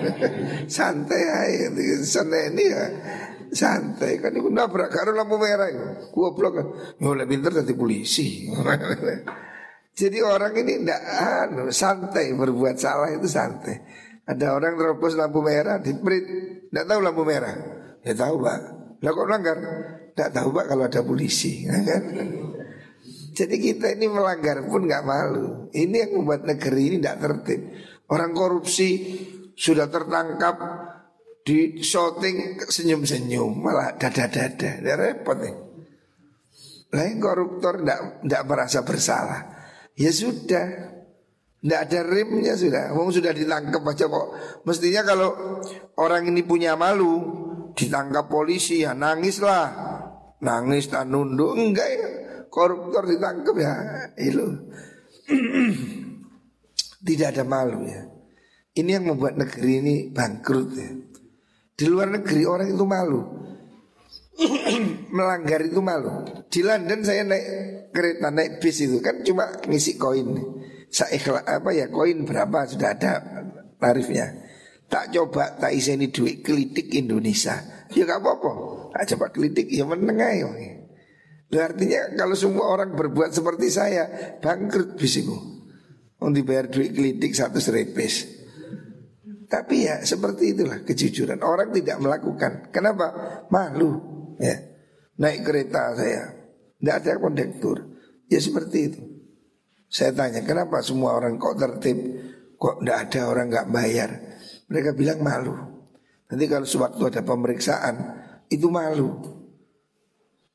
Santai 0.75 1.21
ae. 1.25 1.69
Ini 1.69 2.63
ya. 2.65 2.83
Santai. 3.51 4.17
Kan 4.17 4.33
iku 4.37 4.49
nabrak 4.49 4.89
karo 4.89 5.13
lampu 5.13 5.35
merah 5.37 5.67
iku. 5.69 6.11
Goblok. 6.13 6.53
Yo 6.97 7.13
lek 7.13 7.27
pinter 7.29 7.51
dadi 7.61 7.73
polisi. 7.75 8.47
Jadi 9.99 10.17
orang 10.23 10.55
ini 10.55 10.87
ndak 10.87 11.01
anu 11.19 11.69
santai. 11.69 12.31
Berbuat 12.33 12.79
salah 12.79 13.11
itu 13.11 13.27
santai. 13.27 13.77
Ada 14.25 14.55
orang 14.55 14.79
terobos 14.79 15.13
lampu 15.19 15.43
merah 15.43 15.77
di 15.83 15.91
print. 15.97 16.25
Ndak 16.71 16.85
tahu 16.87 16.99
lampu 17.03 17.21
merah? 17.27 17.55
Ya 18.01 18.15
tahu 18.15 18.39
Pak. 18.41 18.59
Lah 19.01 19.11
kok 19.11 19.27
langgar 19.27 19.57
ndak 20.15 20.29
tahu 20.31 20.49
Pak 20.55 20.65
kalau 20.71 20.83
ada 20.87 21.01
polisi. 21.03 21.67
Kan 21.67 22.03
jadi 23.31 23.55
kita 23.55 23.95
ini 23.95 24.11
melanggar 24.11 24.59
pun 24.67 24.83
nggak 24.83 25.07
malu. 25.07 25.71
Ini 25.71 25.95
yang 26.07 26.11
membuat 26.19 26.43
negeri 26.43 26.91
ini 26.91 26.97
tidak 26.99 27.17
tertib. 27.23 27.61
Orang 28.11 28.35
korupsi 28.35 28.89
sudah 29.55 29.87
tertangkap 29.87 30.55
di 31.47 31.79
shooting 31.79 32.59
senyum-senyum 32.59 33.55
malah 33.55 33.95
dada-dada. 33.95 34.83
Dia 34.83 34.95
repot 34.99 35.39
nih. 35.39 35.55
Lain 36.91 37.17
koruptor 37.23 37.79
tidak 37.79 38.43
merasa 38.43 38.83
bersalah. 38.83 39.41
Ya 39.95 40.11
sudah, 40.11 40.91
tidak 41.63 41.79
ada 41.87 41.99
rimnya 42.03 42.59
sudah. 42.59 42.91
Mau 42.91 43.15
sudah 43.15 43.31
ditangkap 43.31 43.79
aja 43.79 44.11
kok. 44.11 44.27
Mestinya 44.67 45.07
kalau 45.07 45.31
orang 45.95 46.27
ini 46.27 46.43
punya 46.43 46.75
malu, 46.75 47.15
ditangkap 47.79 48.27
polisi 48.27 48.83
ya 48.83 48.91
nangislah, 48.91 49.71
nangis 50.43 50.91
tak 50.91 51.07
nunduk 51.07 51.55
enggak 51.55 51.87
ya 51.87 52.20
koruptor 52.51 53.07
ditangkap 53.07 53.55
ya 53.55 53.73
itu 54.19 54.45
tidak 57.07 57.27
ada 57.37 57.43
malu 57.47 57.87
ya. 57.87 58.03
Ini 58.71 58.99
yang 58.99 59.11
membuat 59.11 59.35
negeri 59.35 59.83
ini 59.83 59.95
bangkrut 60.11 60.69
ya. 60.75 60.91
Di 61.75 61.85
luar 61.87 62.11
negeri 62.13 62.43
orang 62.45 62.67
itu 62.71 62.85
malu. 62.87 63.21
Melanggar 65.15 65.63
itu 65.63 65.79
malu. 65.83 66.23
Di 66.47 66.63
London 66.63 67.03
saya 67.03 67.27
naik 67.27 67.45
kereta 67.91 68.31
naik 68.31 68.63
bis 68.63 68.79
itu 68.83 68.99
kan 69.03 69.23
cuma 69.23 69.51
ngisi 69.67 69.99
koin. 69.99 70.39
Saya 70.91 71.19
apa 71.43 71.71
ya 71.71 71.87
koin 71.87 72.23
berapa 72.23 72.67
sudah 72.67 72.95
ada 72.95 73.13
tarifnya. 73.79 74.39
Tak 74.91 75.15
coba 75.15 75.55
tak 75.55 75.71
isi 75.71 75.95
ini 75.95 76.11
duit 76.11 76.43
kelitik 76.43 76.91
Indonesia. 76.91 77.87
Ya 77.95 78.03
gak 78.03 78.19
apa-apa. 78.23 78.51
Tak 78.91 79.15
coba 79.15 79.31
kelitik 79.31 79.71
ya 79.71 79.87
menengah 79.87 80.31
ya. 80.35 80.47
Artinya 81.51 82.15
kalau 82.15 82.35
semua 82.35 82.71
orang 82.71 82.95
berbuat 82.95 83.35
seperti 83.35 83.67
saya 83.67 84.07
Bangkrut 84.39 84.95
bisiku 84.95 85.35
Mau 86.21 86.31
dibayar 86.31 86.71
duit 86.71 86.95
kelitik 86.95 87.35
satu 87.35 87.59
serepes 87.59 88.41
Tapi 89.51 89.83
ya 89.83 89.99
seperti 89.99 90.55
itulah 90.55 90.79
kejujuran. 90.87 91.43
Orang 91.43 91.75
tidak 91.75 91.99
melakukan. 91.99 92.71
Kenapa? 92.71 93.11
Malu. 93.51 93.99
Ya. 94.39 94.55
Naik 95.19 95.43
kereta 95.43 95.91
saya. 95.91 96.31
Tidak 96.79 96.95
ada 97.03 97.19
kondektur. 97.19 97.99
Ya 98.31 98.39
seperti 98.39 98.77
itu. 98.87 99.01
Saya 99.91 100.15
tanya 100.15 100.39
kenapa 100.47 100.79
semua 100.79 101.19
orang 101.19 101.35
kok 101.35 101.59
tertib. 101.59 101.99
Kok 102.55 102.79
tidak 102.79 102.97
ada 103.11 103.21
orang 103.27 103.51
nggak 103.51 103.69
bayar. 103.75 104.09
Mereka 104.71 104.95
bilang 104.95 105.19
malu. 105.19 105.51
Nanti 106.31 106.45
kalau 106.47 106.63
sewaktu 106.63 107.11
ada 107.11 107.21
pemeriksaan. 107.27 107.95
Itu 108.47 108.71
malu. 108.71 109.19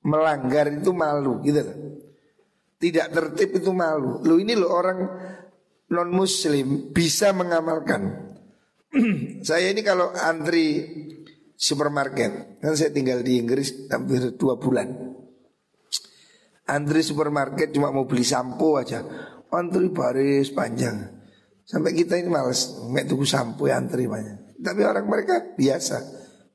Melanggar 0.07 0.71
itu 0.71 0.95
malu 0.95 1.42
gitu 1.42 1.66
Tidak 2.79 3.07
tertib 3.11 3.59
itu 3.59 3.75
malu. 3.75 4.23
Lu 4.23 4.38
ini 4.38 4.55
lo 4.55 4.71
orang 4.71 4.99
non 5.90 6.11
muslim 6.14 6.95
bisa 6.95 7.35
mengamalkan 7.35 8.27
saya 9.49 9.73
ini 9.73 9.83
kalau 9.85 10.12
antri 10.14 10.87
supermarket, 11.57 12.61
kan 12.61 12.73
saya 12.77 12.92
tinggal 12.92 13.21
di 13.25 13.40
Inggris 13.40 13.88
hampir 13.92 14.37
dua 14.37 14.61
bulan. 14.61 14.88
Antri 16.66 17.01
supermarket 17.01 17.71
cuma 17.71 17.95
mau 17.95 18.05
beli 18.05 18.27
sampo 18.27 18.77
aja, 18.77 19.03
antri 19.55 19.88
baris 19.92 20.51
panjang. 20.51 21.14
Sampai 21.66 21.95
kita 21.95 22.19
ini 22.19 22.31
males, 22.31 22.79
nggak 22.79 23.07
tunggu 23.11 23.27
sampo 23.27 23.66
ya 23.66 23.79
antri 23.79 24.07
banyak. 24.07 24.59
Tapi 24.62 24.81
orang 24.87 25.07
mereka 25.07 25.55
biasa, 25.55 25.97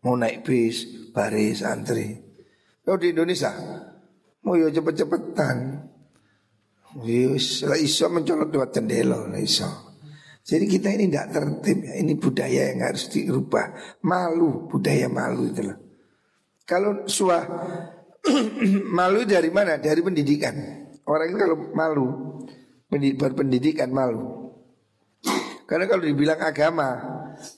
mau 0.03 0.15
naik 0.15 0.47
bis, 0.47 1.11
baris, 1.11 1.63
antri. 1.63 2.30
Kalau 2.81 2.97
di 2.97 3.13
Indonesia, 3.13 3.53
mau 4.41 4.57
yo 4.57 4.73
cepet-cepetan. 4.73 5.87
Yus, 7.07 7.63
lah 7.63 7.79
iso 7.79 8.11
mencolok 8.11 8.51
lewat 8.51 8.69
jendela, 8.75 9.23
lah 9.29 9.39
iso. 9.39 9.91
Jadi 10.41 10.65
kita 10.65 10.89
ini 10.91 11.07
tidak 11.07 11.27
tertib 11.31 11.79
ya. 11.85 11.93
Ini 12.01 12.13
budaya 12.17 12.61
yang 12.73 12.81
harus 12.81 13.07
dirubah. 13.13 13.97
Malu, 14.03 14.67
budaya 14.67 15.07
malu 15.07 15.53
itu 15.53 15.61
loh. 15.69 15.77
Kalau 16.65 17.05
suah 17.05 17.45
malu 18.97 19.23
dari 19.23 19.53
mana? 19.53 19.77
Dari 19.77 20.01
pendidikan. 20.01 20.55
Orang 21.05 21.27
itu 21.31 21.37
kalau 21.37 21.57
malu 21.77 22.07
berpendidikan 22.91 23.93
malu. 23.93 24.51
Karena 25.69 25.87
kalau 25.87 26.03
dibilang 26.03 26.41
agama, 26.43 26.89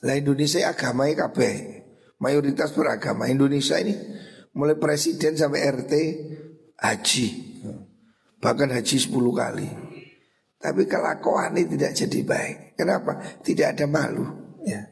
lah 0.04 0.14
Indonesia 0.14 0.62
agamanya 0.70 1.26
kabeh. 1.26 1.82
Mayoritas 2.22 2.70
beragama. 2.70 3.26
Indonesia 3.26 3.74
ini 3.80 3.90
mulai 4.54 4.78
presiden 4.78 5.34
sampai 5.34 5.60
RT 5.66 5.92
haji. 6.78 7.26
Bahkan 8.38 8.68
haji 8.70 8.96
10 8.96 9.12
kali. 9.12 9.68
Tapi 10.64 10.82
kelakuan 10.88 11.52
ini 11.60 11.76
tidak 11.76 11.92
jadi 11.92 12.20
baik. 12.24 12.56
Kenapa? 12.80 13.20
Tidak 13.44 13.76
ada 13.76 13.84
malu. 13.84 14.24
Ya. 14.64 14.88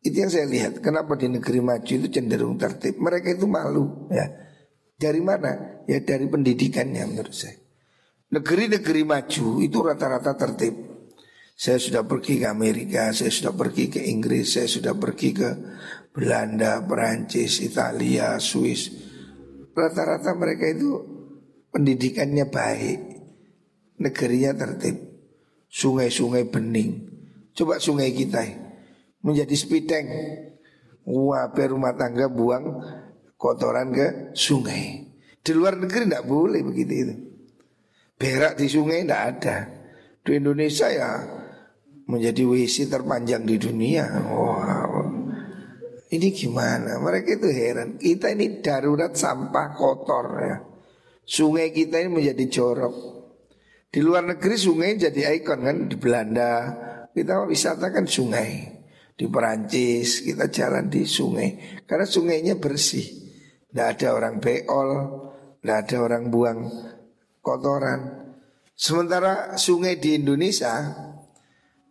Itu 0.00 0.24
yang 0.24 0.32
saya 0.32 0.48
lihat. 0.48 0.80
Kenapa 0.80 1.20
di 1.20 1.28
negeri 1.28 1.60
maju 1.60 1.92
itu 1.92 2.08
cenderung 2.08 2.56
tertib? 2.56 2.96
Mereka 2.96 3.36
itu 3.36 3.44
malu. 3.44 4.08
Ya. 4.08 4.28
Dari 4.96 5.20
mana? 5.20 5.84
Ya 5.84 6.00
dari 6.00 6.24
pendidikannya 6.28 7.04
menurut 7.04 7.36
saya. 7.36 7.60
Negeri-negeri 8.32 9.04
maju 9.04 9.46
itu 9.60 9.78
rata-rata 9.84 10.32
tertib. 10.32 10.74
Saya 11.54 11.78
sudah 11.78 12.02
pergi 12.02 12.42
ke 12.42 12.50
Amerika, 12.50 13.14
saya 13.14 13.30
sudah 13.30 13.54
pergi 13.54 13.86
ke 13.86 14.00
Inggris, 14.10 14.58
saya 14.58 14.66
sudah 14.66 14.90
pergi 14.98 15.30
ke 15.30 15.48
Belanda, 16.14 16.78
Perancis, 16.86 17.58
Italia, 17.58 18.38
Swiss. 18.38 18.86
Rata-rata 19.74 20.30
mereka 20.38 20.70
itu 20.70 21.02
pendidikannya 21.74 22.46
baik 22.46 22.98
negerinya 23.98 24.54
tertib. 24.54 24.94
Sungai-sungai 25.66 26.46
bening. 26.46 27.10
Coba 27.50 27.82
sungai 27.82 28.14
kita 28.14 28.46
menjadi 29.26 29.54
spiteng. 29.58 30.06
Wah, 31.02 31.50
rumah 31.50 31.98
tangga 31.98 32.30
buang 32.30 32.78
kotoran 33.34 33.90
ke 33.90 34.06
sungai. 34.38 35.10
Di 35.42 35.50
luar 35.50 35.74
negeri 35.74 36.06
tidak 36.06 36.30
boleh 36.30 36.62
begitu 36.62 36.92
itu. 36.94 37.14
Berak 38.14 38.54
di 38.62 38.70
sungai 38.70 39.02
tidak 39.02 39.22
ada. 39.34 39.56
Di 40.22 40.38
Indonesia 40.38 40.86
ya 40.88 41.10
menjadi 42.06 42.46
WC 42.46 42.86
terpanjang 42.86 43.42
di 43.42 43.58
dunia. 43.58 44.06
Wow. 44.30 44.93
Ini 46.12 46.28
gimana? 46.36 47.00
Mereka 47.00 47.40
itu 47.40 47.48
heran. 47.48 47.96
Kita 47.96 48.28
ini 48.28 48.60
darurat 48.60 49.16
sampah 49.16 49.72
kotor 49.72 50.26
ya. 50.44 50.56
Sungai 51.24 51.72
kita 51.72 52.04
ini 52.04 52.12
menjadi 52.12 52.44
jorok. 52.52 52.94
Di 53.88 54.02
luar 54.04 54.26
negeri 54.26 54.58
sungai 54.58 54.98
jadi 54.98 55.38
ikon 55.40 55.60
kan 55.64 55.76
di 55.86 55.96
Belanda 55.96 56.52
kita 57.14 57.48
wisata 57.48 57.88
kan 57.94 58.04
sungai. 58.04 58.74
Di 59.14 59.30
Perancis 59.30 60.26
kita 60.26 60.50
jalan 60.50 60.90
di 60.90 61.06
sungai 61.06 61.80
karena 61.86 62.04
sungainya 62.04 62.58
bersih. 62.58 63.06
Tidak 63.70 63.86
ada 63.94 64.08
orang 64.14 64.42
beol, 64.42 64.90
tidak 65.62 65.78
ada 65.86 65.96
orang 66.02 66.24
buang 66.30 66.58
kotoran. 67.38 68.00
Sementara 68.74 69.54
sungai 69.54 70.02
di 70.02 70.18
Indonesia 70.18 70.94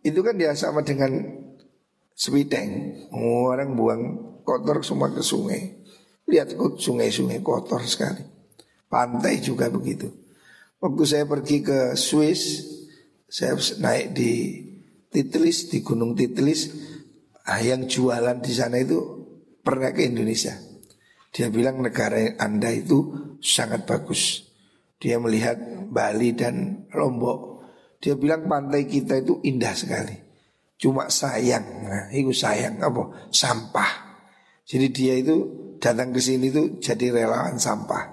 itu 0.04 0.20
kan 0.20 0.36
dia 0.36 0.52
sama 0.52 0.84
dengan 0.84 1.43
sepiteng. 2.14 3.04
Oh, 3.10 3.50
orang 3.50 3.74
buang 3.74 4.02
kotor 4.46 4.80
semua 4.86 5.10
ke 5.10 5.20
sungai. 5.20 5.82
Lihat 6.30 6.56
sungai-sungai 6.56 7.42
kotor 7.44 7.82
sekali. 7.84 8.22
Pantai 8.88 9.42
juga 9.42 9.68
begitu. 9.68 10.08
Waktu 10.78 11.02
saya 11.04 11.24
pergi 11.26 11.60
ke 11.60 11.98
Swiss, 11.98 12.62
saya 13.26 13.58
naik 13.82 14.14
di 14.14 14.32
Titlis 15.10 15.68
di 15.68 15.82
Gunung 15.82 16.14
Titlis, 16.14 16.70
ah, 17.46 17.60
yang 17.60 17.90
jualan 17.90 18.38
di 18.40 18.52
sana 18.54 18.80
itu 18.80 18.98
pernah 19.60 19.90
ke 19.90 20.06
Indonesia. 20.06 20.54
Dia 21.34 21.50
bilang 21.50 21.82
negara 21.82 22.38
Anda 22.38 22.70
itu 22.70 23.10
sangat 23.42 23.90
bagus. 23.90 24.46
Dia 25.02 25.18
melihat 25.18 25.58
Bali 25.90 26.32
dan 26.32 26.86
Lombok. 26.94 27.66
Dia 27.98 28.14
bilang 28.14 28.46
pantai 28.46 28.86
kita 28.86 29.18
itu 29.18 29.42
indah 29.42 29.74
sekali. 29.74 30.23
Cuma 30.74 31.06
sayang, 31.06 31.86
nah, 31.86 32.04
itu 32.10 32.34
sayang 32.34 32.82
apa? 32.82 33.30
Sampah. 33.30 33.92
Jadi 34.64 34.86
dia 34.90 35.14
itu 35.20 35.36
datang 35.78 36.10
ke 36.10 36.18
sini 36.18 36.50
itu 36.50 36.80
jadi 36.80 37.14
relawan 37.14 37.60
sampah. 37.60 38.10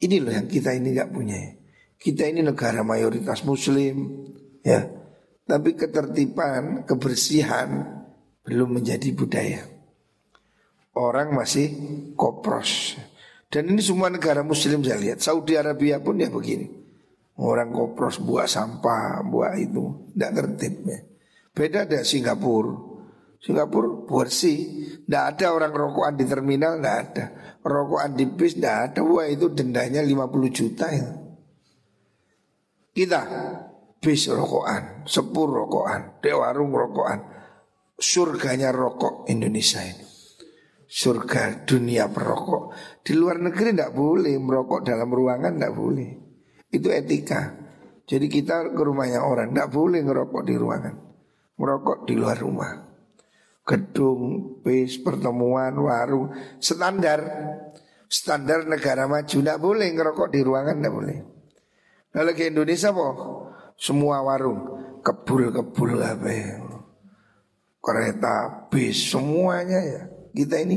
Ini 0.00 0.16
loh 0.24 0.32
yang 0.32 0.48
kita 0.48 0.72
ini 0.72 0.96
nggak 0.96 1.12
punya. 1.12 1.36
Kita 2.00 2.24
ini 2.24 2.40
negara 2.40 2.80
mayoritas 2.80 3.44
muslim, 3.44 4.24
ya. 4.64 4.88
Tapi 5.44 5.76
ketertiban, 5.76 6.88
kebersihan 6.88 8.00
belum 8.46 8.80
menjadi 8.80 9.12
budaya. 9.12 9.62
Orang 10.96 11.36
masih 11.36 11.68
kopros. 12.16 12.96
Dan 13.50 13.68
ini 13.74 13.82
semua 13.82 14.08
negara 14.08 14.40
muslim 14.40 14.80
saya 14.80 14.96
lihat. 14.96 15.18
Saudi 15.20 15.58
Arabia 15.58 16.00
pun 16.00 16.22
ya 16.22 16.30
begini. 16.32 16.70
Orang 17.36 17.74
kopros 17.74 18.22
buat 18.22 18.48
sampah, 18.48 19.26
buat 19.26 19.58
itu. 19.58 20.14
Tidak 20.14 20.30
tertib 20.32 20.74
ya. 20.86 21.09
Beda 21.60 21.84
ada 21.84 22.00
Singapura. 22.00 22.72
Singapura 23.36 24.08
bersih. 24.08 24.88
Tidak 25.04 25.24
ada 25.36 25.52
orang 25.52 25.76
rokokan 25.76 26.16
di 26.16 26.24
terminal, 26.24 26.80
tidak 26.80 26.96
ada. 27.04 27.24
Rokokan 27.60 28.16
di 28.16 28.24
bis, 28.32 28.56
tidak 28.56 28.96
ada. 28.96 29.00
Wah 29.04 29.28
itu 29.28 29.52
dendanya 29.52 30.00
50 30.00 30.48
juta 30.48 30.88
ya. 30.88 31.04
Kita 32.96 33.20
bis 34.00 34.32
rokokan, 34.32 35.04
sepur 35.04 35.52
rokokan, 35.52 36.24
di 36.24 36.32
warung 36.32 36.72
rokokan. 36.72 37.28
Surganya 38.00 38.72
rokok 38.72 39.28
Indonesia 39.28 39.84
ini. 39.84 40.08
Surga 40.88 41.68
dunia 41.68 42.08
perokok. 42.08 42.72
Di 43.04 43.12
luar 43.12 43.36
negeri 43.36 43.76
tidak 43.76 43.92
boleh 43.92 44.32
merokok 44.40 44.80
dalam 44.80 45.12
ruangan 45.12 45.60
tidak 45.60 45.76
boleh. 45.76 46.10
Itu 46.72 46.88
etika. 46.88 47.52
Jadi 48.08 48.32
kita 48.32 48.72
ke 48.72 48.80
rumahnya 48.80 49.20
orang 49.20 49.52
tidak 49.52 49.68
boleh 49.68 50.00
ngerokok 50.00 50.42
di 50.48 50.56
ruangan. 50.56 51.09
Merokok 51.60 52.08
di 52.08 52.16
luar 52.16 52.40
rumah 52.40 52.90
gedung, 53.70 54.58
bis, 54.66 54.98
pertemuan, 54.98 55.70
warung, 55.78 56.34
standar. 56.58 57.22
Standar 58.10 58.66
negara 58.66 59.06
maju 59.06 59.30
tidak 59.30 59.62
boleh 59.62 59.94
ngerokok 59.94 60.28
di 60.34 60.40
ruangan 60.42 60.82
tidak 60.82 60.94
boleh. 60.98 61.18
Kalau 62.10 62.32
ke 62.34 62.50
Indonesia 62.50 62.90
po, 62.90 63.08
semua 63.78 64.18
warung 64.26 64.60
kebul-kebul 64.98 65.94
apa 66.02 66.30
ya. 66.34 66.58
Kereta, 67.78 68.66
bis, 68.66 69.14
semuanya 69.14 69.78
ya. 69.78 70.02
Kita 70.34 70.58
ini 70.58 70.76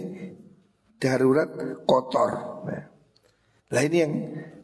darurat 1.02 1.50
kotor. 1.90 2.32
Nah 3.74 3.82
ini 3.82 3.98
yang 3.98 4.14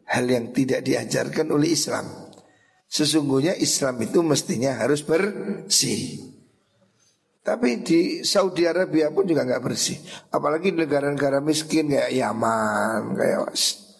hal 0.05 0.29
yang 0.29 0.53
tidak 0.53 0.85
diajarkan 0.85 1.49
oleh 1.49 1.73
Islam. 1.73 2.05
Sesungguhnya 2.89 3.53
Islam 3.53 4.01
itu 4.01 4.25
mestinya 4.25 4.73
harus 4.81 5.05
bersih. 5.05 6.25
Tapi 7.45 7.85
di 7.85 7.99
Saudi 8.25 8.65
Arabia 8.65 9.13
pun 9.13 9.29
juga 9.29 9.45
nggak 9.45 9.61
bersih. 9.61 10.01
Apalagi 10.33 10.73
negara-negara 10.73 11.37
miskin 11.37 11.93
kayak 11.93 12.11
Yaman, 12.11 13.13
kayak 13.13 13.45
was. 13.45 13.93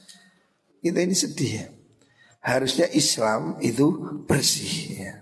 Kita 0.81 1.05
ini 1.05 1.13
sedih 1.13 1.51
ya. 1.63 1.67
Harusnya 2.41 2.89
Islam 2.89 3.61
itu 3.61 3.93
bersih 4.25 4.73
ya. 5.05 5.13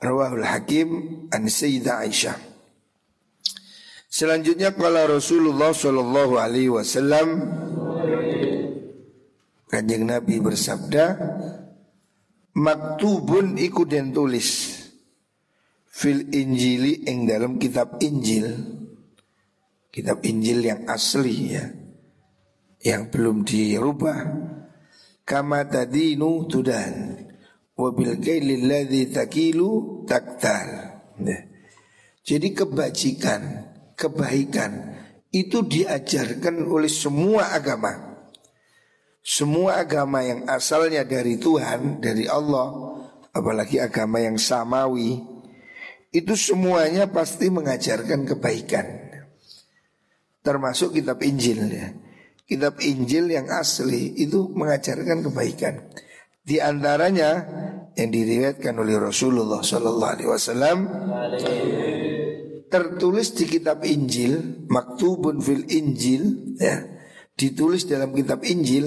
Rawahul 0.00 0.44
Hakim 0.44 0.88
an 1.32 1.48
Sayyidah 1.48 2.00
Aisyah. 2.00 2.38
Selanjutnya 4.08 4.72
kala 4.72 5.10
Rasulullah 5.10 5.74
Shallallahu 5.74 6.38
Alaihi 6.38 6.70
Wasallam 6.70 7.28
Kanjeng 9.66 10.06
Nabi 10.06 10.38
bersabda 10.38 11.18
Maktubun 12.54 13.58
iku 13.58 13.82
den 13.82 14.14
tulis. 14.14 14.78
Fil 15.90 16.30
Injili 16.30 17.02
ing 17.10 17.26
dalam 17.26 17.58
kitab 17.58 17.98
Injil. 17.98 18.46
Kitab 19.90 20.22
Injil 20.22 20.62
yang 20.62 20.86
asli 20.86 21.54
ya. 21.54 21.66
Yang 22.78 23.02
belum 23.10 23.42
dirubah. 23.42 24.18
Kama 25.26 25.66
tadinu 25.66 26.46
tudan. 26.46 27.18
Wabil 27.74 28.22
kailil 28.22 28.70
takilu 29.10 30.02
taktal. 30.06 30.68
Ya. 31.18 31.38
Jadi 32.24 32.54
kebajikan, 32.54 33.42
kebaikan 33.98 34.94
Itu 35.34 35.66
diajarkan 35.66 36.70
oleh 36.70 36.86
semua 36.86 37.50
agama 37.50 38.03
semua 39.24 39.80
agama 39.80 40.20
yang 40.20 40.44
asalnya 40.52 41.00
dari 41.08 41.40
Tuhan, 41.40 42.04
dari 42.04 42.28
Allah, 42.28 43.00
apalagi 43.32 43.80
agama 43.80 44.20
yang 44.20 44.36
samawi, 44.36 45.16
itu 46.12 46.36
semuanya 46.36 47.08
pasti 47.08 47.48
mengajarkan 47.48 48.28
kebaikan. 48.28 48.86
Termasuk 50.44 51.00
kitab 51.00 51.24
Injil 51.24 51.72
ya. 51.72 51.88
Kitab 52.44 52.76
Injil 52.84 53.32
yang 53.32 53.48
asli 53.48 54.12
itu 54.20 54.52
mengajarkan 54.52 55.24
kebaikan. 55.24 55.88
Di 56.44 56.60
antaranya 56.60 57.48
yang 57.96 58.12
diriwayatkan 58.12 58.76
oleh 58.76 59.00
Rasulullah 59.00 59.64
Sallallahu 59.64 60.12
Alaihi 60.12 60.28
Wasallam 60.28 60.78
tertulis 62.68 63.32
di 63.32 63.48
kitab 63.48 63.80
Injil, 63.88 64.68
maktubun 64.68 65.40
fil 65.40 65.64
Injil, 65.72 66.52
ya, 66.60 66.93
ditulis 67.34 67.86
dalam 67.90 68.14
kitab 68.14 68.46
Injil 68.46 68.86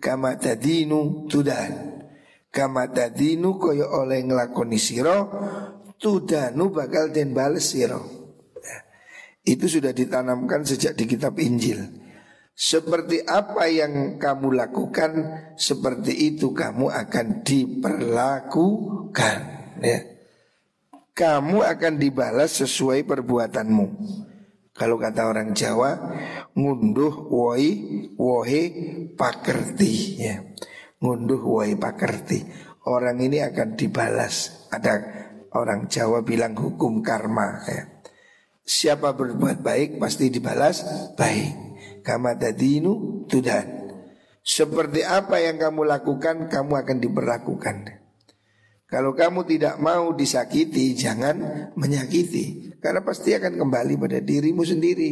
kama 0.00 0.40
tadinu 0.40 1.28
tudan 1.28 2.00
kama 2.48 2.88
tadinu 2.88 3.60
koyo 3.60 3.92
oleh 3.92 4.24
ngelakoni 4.24 4.80
siro 4.80 5.28
tudanu 6.00 6.72
bakal 6.72 7.12
den 7.12 7.36
bales 7.36 7.68
siro 7.72 8.00
ya. 8.56 8.78
itu 9.52 9.68
sudah 9.68 9.92
ditanamkan 9.92 10.64
sejak 10.64 10.96
di 10.96 11.04
kitab 11.06 11.36
Injil. 11.38 12.00
Seperti 12.52 13.24
apa 13.24 13.64
yang 13.64 14.20
kamu 14.20 14.52
lakukan 14.52 15.12
seperti 15.56 16.36
itu 16.36 16.52
kamu 16.52 16.92
akan 16.92 17.40
diperlakukan. 17.40 19.38
Ya. 19.80 20.04
Kamu 21.16 21.64
akan 21.64 21.96
dibalas 21.96 22.60
sesuai 22.60 23.08
perbuatanmu 23.08 23.86
kalau 24.72 24.96
kata 24.96 25.28
orang 25.28 25.52
Jawa 25.52 26.16
ngunduh 26.56 27.28
woi 27.28 27.68
wohe 28.16 28.62
pakerti 29.12 29.92
ya. 30.16 30.40
Ngunduh 30.96 31.44
woi 31.44 31.76
pakerti. 31.76 32.40
Orang 32.88 33.20
ini 33.20 33.44
akan 33.44 33.76
dibalas. 33.76 34.66
Ada 34.72 34.94
orang 35.52 35.92
Jawa 35.92 36.24
bilang 36.24 36.56
hukum 36.56 37.04
karma 37.04 37.60
ya. 37.68 37.84
Siapa 38.64 39.12
berbuat 39.12 39.60
baik 39.60 40.00
pasti 40.00 40.32
dibalas 40.32 40.80
baik. 41.20 41.52
Kama 42.00 42.40
tadinu 42.40 43.24
tudan. 43.28 43.92
Seperti 44.42 45.04
apa 45.04 45.38
yang 45.38 45.60
kamu 45.60 45.84
lakukan 45.84 46.48
kamu 46.48 46.72
akan 46.80 46.98
diperlakukan. 46.98 47.76
Kalau 48.88 49.14
kamu 49.14 49.46
tidak 49.46 49.78
mau 49.78 50.10
disakiti, 50.16 50.92
jangan 50.98 51.68
menyakiti. 51.78 52.71
Karena 52.82 52.98
pasti 53.06 53.30
akan 53.30 53.62
kembali 53.62 53.94
pada 53.94 54.18
dirimu 54.18 54.66
sendiri. 54.66 55.10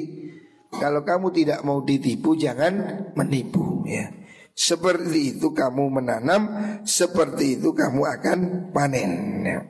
Kalau 0.74 1.06
kamu 1.06 1.30
tidak 1.30 1.62
mau 1.62 1.87
ditipu, 1.87 2.35
jangan 2.35 3.06
menipu. 3.14 3.87
Ya. 3.87 4.11
Seperti 4.50 5.38
itu 5.38 5.54
kamu 5.54 6.02
menanam, 6.02 6.42
seperti 6.83 7.62
itu 7.62 7.70
kamu 7.70 8.02
akan 8.02 8.38
panen. 8.74 9.11
Ya. 9.46 9.61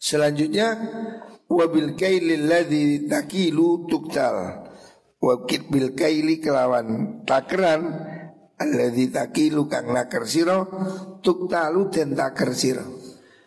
Selanjutnya, 0.00 0.72
wabil 1.52 1.92
kailil 2.00 2.48
ladzi 2.48 3.04
takilu 3.04 3.84
tuktal. 3.84 4.64
Wakit 5.16 5.72
bil 5.72 5.96
kaili 5.96 6.44
kelawan 6.44 7.20
takaran 7.24 7.82
Alladhi 8.56 9.12
takilu 9.12 9.64
kang 9.68 9.92
siro 10.28 10.68
Tuktalu 11.24 11.88
dan 11.88 12.12
takar 12.12 12.52
siro 12.52 12.95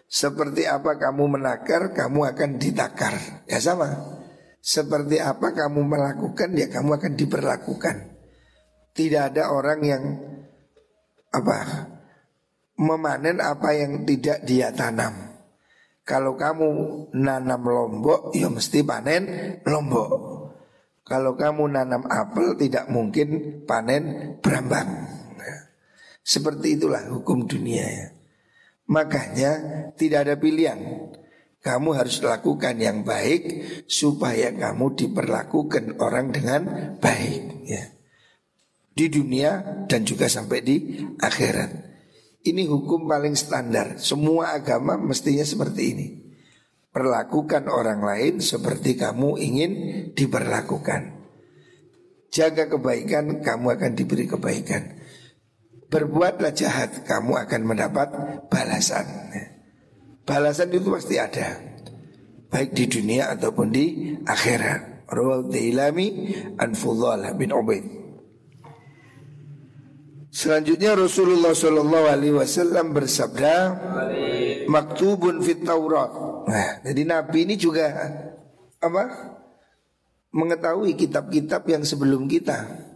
Seperti 0.09 0.65
apa 0.65 0.97
kamu 0.97 1.37
menakar 1.37 1.93
Kamu 1.93 2.25
akan 2.33 2.57
ditakar 2.57 3.45
Ya 3.45 3.61
sama 3.61 3.93
Seperti 4.57 5.21
apa 5.21 5.53
kamu 5.53 5.85
melakukan 5.85 6.49
Ya 6.57 6.65
kamu 6.65 6.97
akan 6.97 7.13
diperlakukan 7.13 7.95
Tidak 8.97 9.21
ada 9.29 9.53
orang 9.53 9.79
yang 9.85 10.03
Apa 11.29 11.85
Memanen 12.81 13.37
apa 13.37 13.69
yang 13.77 14.01
tidak 14.09 14.41
dia 14.49 14.73
tanam 14.73 15.13
Kalau 16.01 16.33
kamu 16.33 16.67
nanam 17.13 17.61
lombok 17.61 18.33
Ya 18.33 18.49
mesti 18.49 18.81
panen 18.81 19.61
lombok 19.69 20.39
kalau 21.09 21.33
kamu 21.33 21.73
nanam 21.73 22.05
apel 22.05 22.53
tidak 22.53 22.85
mungkin 22.85 23.61
panen 23.65 24.37
berambang. 24.45 25.09
Ya. 25.41 25.57
Seperti 26.21 26.77
itulah 26.77 27.01
hukum 27.09 27.49
dunia 27.49 27.81
ya. 27.81 28.18
Makanya 28.89 29.51
tidak 29.93 30.19
ada 30.25 30.35
pilihan. 30.41 30.81
Kamu 31.59 31.93
harus 31.93 32.23
lakukan 32.25 32.73
yang 32.81 33.05
baik 33.05 33.63
supaya 33.85 34.49
kamu 34.49 34.95
diperlakukan 34.97 36.01
orang 36.01 36.33
dengan 36.33 36.61
baik 36.97 37.43
ya. 37.69 37.83
Di 38.95 39.05
dunia 39.07 39.85
dan 39.85 40.03
juga 40.03 40.25
sampai 40.25 40.59
di 40.65 40.75
akhirat. 41.21 41.71
Ini 42.39 42.65
hukum 42.65 43.05
paling 43.05 43.35
standar. 43.35 43.99
Semua 43.99 44.55
agama 44.55 44.95
mestinya 44.95 45.43
seperti 45.43 45.81
ini. 45.93 46.07
Perlakukan 46.89 47.69
orang 47.69 48.01
lain 48.01 48.33
seperti 48.41 48.97
kamu 48.97 49.37
ingin 49.37 49.71
diperlakukan. 50.17 51.19
Jaga 52.33 52.65
kebaikan, 52.71 53.43
kamu 53.45 53.77
akan 53.77 53.91
diberi 53.93 54.25
kebaikan. 54.25 54.98
Berbuatlah 55.89 56.53
jahat, 56.53 57.01
kamu 57.09 57.33
akan 57.49 57.61
mendapat 57.65 58.07
balasan. 58.53 59.05
Balasan 60.21 60.69
itu 60.69 60.93
pasti 60.93 61.17
ada. 61.17 61.57
Baik 62.49 62.77
di 62.77 62.85
dunia 62.85 63.33
ataupun 63.33 63.67
di 63.73 64.13
akhirat. 64.21 65.09
Rawal 65.09 65.49
an 66.61 66.71
bin 67.33 67.49
Ubaid. 67.49 67.85
Selanjutnya 70.29 70.93
Rasulullah 70.93 71.57
Shallallahu 71.57 72.05
Alaihi 72.05 72.37
Wasallam 72.37 72.93
bersabda, 72.93 73.55
maktubun 74.69 75.41
fit 75.41 75.65
Taurat 75.65 76.29
Nah, 76.49 76.81
jadi 76.81 77.01
Nabi 77.05 77.45
ini 77.45 77.55
juga 77.57 77.89
apa? 78.81 79.03
Mengetahui 80.33 80.97
kitab-kitab 80.97 81.65
yang 81.69 81.85
sebelum 81.85 82.25
kita. 82.25 82.88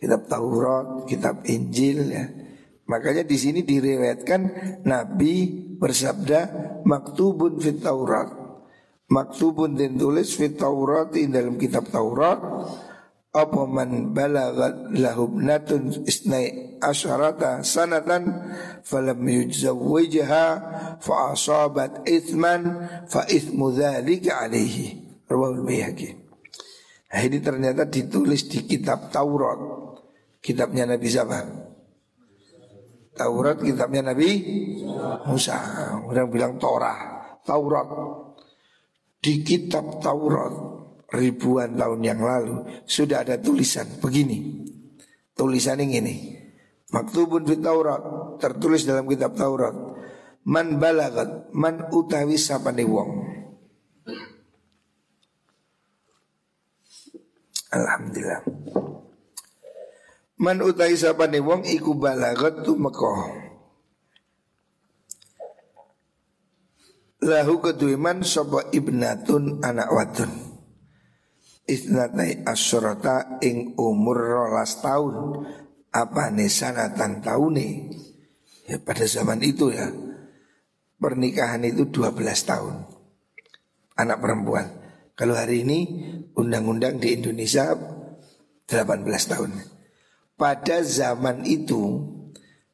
Kitab 0.00 0.26
Taurat, 0.32 1.04
kitab 1.04 1.44
Injil 1.44 2.08
ya. 2.08 2.24
Makanya 2.88 3.22
di 3.22 3.36
sini 3.36 3.60
diriwayatkan 3.62 4.40
Nabi 4.88 5.34
bersabda 5.76 6.40
maktubun 6.88 7.60
fit 7.60 7.78
Taurat. 7.84 8.32
Maktubun 9.12 9.76
dan 9.76 10.00
tulis 10.00 10.32
fit 10.34 10.56
Taurat 10.56 11.12
di 11.12 11.28
dalam 11.28 11.60
kitab 11.60 11.86
Taurat 11.92 12.40
apa 13.30 13.62
man 13.62 14.10
balagat 14.10 14.90
lahubnatun 14.90 16.02
isnai 16.02 16.82
asyarata 16.82 17.62
sanatan 17.62 18.26
falam 18.82 19.22
yujzawwijha 19.22 20.46
fa 20.98 21.14
asabat 21.30 22.02
ithman 22.10 22.90
fa 23.06 23.22
ithmu 23.30 23.70
dzalika 23.70 24.42
alaihi 24.42 24.98
rawahul 25.30 25.62
bayhaqi 25.62 26.10
nah, 27.06 27.22
ini 27.22 27.38
ternyata 27.38 27.86
ditulis 27.86 28.50
di 28.50 28.66
kitab 28.66 29.14
Taurat 29.14 29.79
kitabnya 30.40 30.88
Nabi 30.88 31.06
siapa 31.06 31.38
Taurat 33.14 33.60
kitabnya 33.60 34.12
Nabi 34.12 34.28
Musa 35.28 35.56
orang 36.08 36.28
bilang 36.32 36.56
Torah 36.56 37.38
Taurat 37.44 37.88
di 39.20 39.44
kitab 39.44 40.00
Taurat 40.00 40.80
ribuan 41.10 41.74
tahun 41.74 42.00
yang 42.00 42.20
lalu 42.22 42.86
sudah 42.86 43.26
ada 43.26 43.36
tulisan 43.36 43.86
begini. 43.98 44.64
Tulisan 45.34 45.82
ini 45.82 45.94
ini. 45.98 46.16
Maktubun 46.90 47.46
fit 47.46 47.62
Taurat 47.62 48.02
tertulis 48.42 48.86
dalam 48.86 49.06
kitab 49.06 49.34
Taurat. 49.34 49.74
Man 50.46 50.80
balagat 50.80 51.52
man 51.52 51.90
utawi 51.92 52.40
sapane 52.40 52.82
wong. 52.86 53.10
Alhamdulillah. 57.70 58.42
Man 60.40 60.64
utawi 60.64 60.96
sapane 60.96 61.36
wong 61.36 61.68
iku 61.68 61.92
balagat 62.00 62.64
tu 62.64 62.72
mekoh. 62.80 63.28
Lahu 67.20 67.60
keduiman 67.60 68.24
sopo 68.24 68.64
ibnatun 68.72 69.60
anak 69.60 69.92
wadun 69.92 70.32
Isnatai 71.68 72.48
asyurata 72.48 73.36
ing 73.44 73.76
umur 73.76 74.16
rolas 74.16 74.80
tahun. 74.80 75.44
Apa 75.92 76.32
nesanatan 76.32 77.20
taune 77.20 77.92
Ya 78.64 78.80
pada 78.80 79.04
zaman 79.04 79.44
itu 79.44 79.68
ya. 79.68 79.92
Pernikahan 80.96 81.68
itu 81.68 81.84
12 81.92 82.16
tahun. 82.48 82.88
Anak 83.92 84.24
perempuan. 84.24 84.72
Kalau 85.12 85.36
hari 85.36 85.68
ini 85.68 85.78
undang-undang 86.32 86.96
di 86.96 87.12
Indonesia 87.12 87.76
18 88.64 89.04
tahun 89.04 89.79
Pada 90.40 90.80
zaman 90.80 91.44
itu 91.44 92.00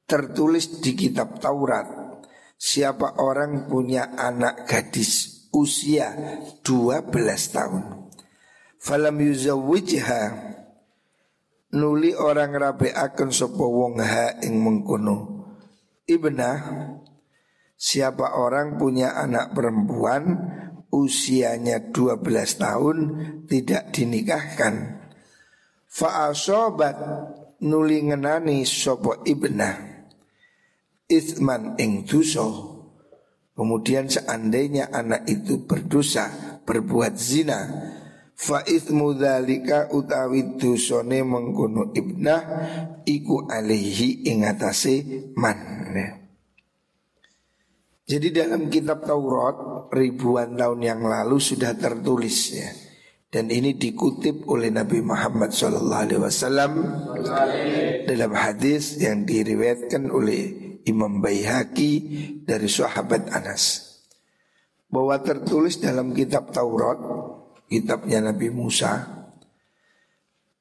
tertulis 0.06 0.78
di 0.78 0.94
kitab 0.94 1.42
Taurat 1.42 2.06
Siapa 2.54 3.18
orang 3.18 3.66
punya 3.66 4.14
anak 4.14 4.70
gadis 4.70 5.44
usia 5.50 6.14
12 6.62 7.10
tahun. 7.50 7.84
Falam 8.78 9.16
yuzawwijha 9.18 10.22
Nuli 11.74 12.14
orang 12.14 12.54
rabe 12.54 12.94
akan 12.94 13.34
sopo 13.34 13.66
wong 13.66 13.98
ha 13.98 14.38
ing 14.46 14.62
mengkono. 14.62 15.42
Ibnah 16.06 16.58
Siapa 17.74 18.38
orang 18.38 18.78
punya 18.78 19.18
anak 19.18 19.58
perempuan 19.58 20.22
Usianya 20.94 21.90
12 21.90 22.22
tahun 22.62 22.96
Tidak 23.50 23.90
dinikahkan. 23.90 24.74
Fa'asobat 25.90 26.96
nuli 27.62 28.04
ngenani 28.04 28.66
sopo 28.66 29.24
ibnah 29.24 29.96
Ithman 31.06 31.78
ing 31.78 32.02
duso 32.02 32.74
Kemudian 33.56 34.10
seandainya 34.10 34.92
anak 34.92 35.24
itu 35.30 35.64
berdosa 35.64 36.58
Berbuat 36.66 37.14
zina 37.16 37.60
Fa 38.36 38.60
ithmu 38.66 39.16
dhalika 39.16 39.88
utawi 39.94 40.60
dusone 40.60 41.24
mengkono 41.24 41.94
ibnah 41.96 42.42
Iku 43.06 43.48
alihi 43.48 44.28
ingatase 44.28 44.94
man. 45.40 45.76
Jadi 48.06 48.28
dalam 48.30 48.70
kitab 48.70 49.02
Taurat 49.02 49.90
ribuan 49.90 50.54
tahun 50.54 50.78
yang 50.78 51.02
lalu 51.02 51.42
sudah 51.42 51.74
tertulis 51.74 52.54
ya 52.54 52.70
dan 53.26 53.50
ini 53.50 53.74
dikutip 53.74 54.46
oleh 54.46 54.70
Nabi 54.70 55.02
Muhammad 55.02 55.50
SAW 55.50 56.72
dalam 58.06 58.32
hadis 58.32 59.02
yang 59.02 59.26
diriwayatkan 59.26 60.08
oleh 60.08 60.42
Imam 60.86 61.18
Baihaqi 61.18 61.92
dari 62.46 62.70
sahabat 62.70 63.34
Anas 63.34 63.82
bahwa 64.86 65.18
tertulis 65.18 65.82
dalam 65.82 66.14
kitab 66.14 66.54
Taurat 66.54 66.96
kitabnya 67.66 68.30
Nabi 68.30 68.54
Musa 68.54 69.02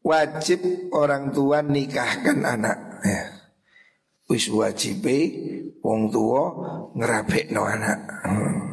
wajib 0.02 0.90
orang 0.94 1.30
tua 1.30 1.62
nikahkan 1.62 2.42
anak 2.42 2.78
ya. 3.06 3.24
wis 4.26 4.50
wajib 4.50 5.06
wong 5.86 6.10
tua 6.10 6.44
ngerabek 6.98 7.54
no 7.54 7.70
anak 7.70 8.00
hmm. 8.26 8.65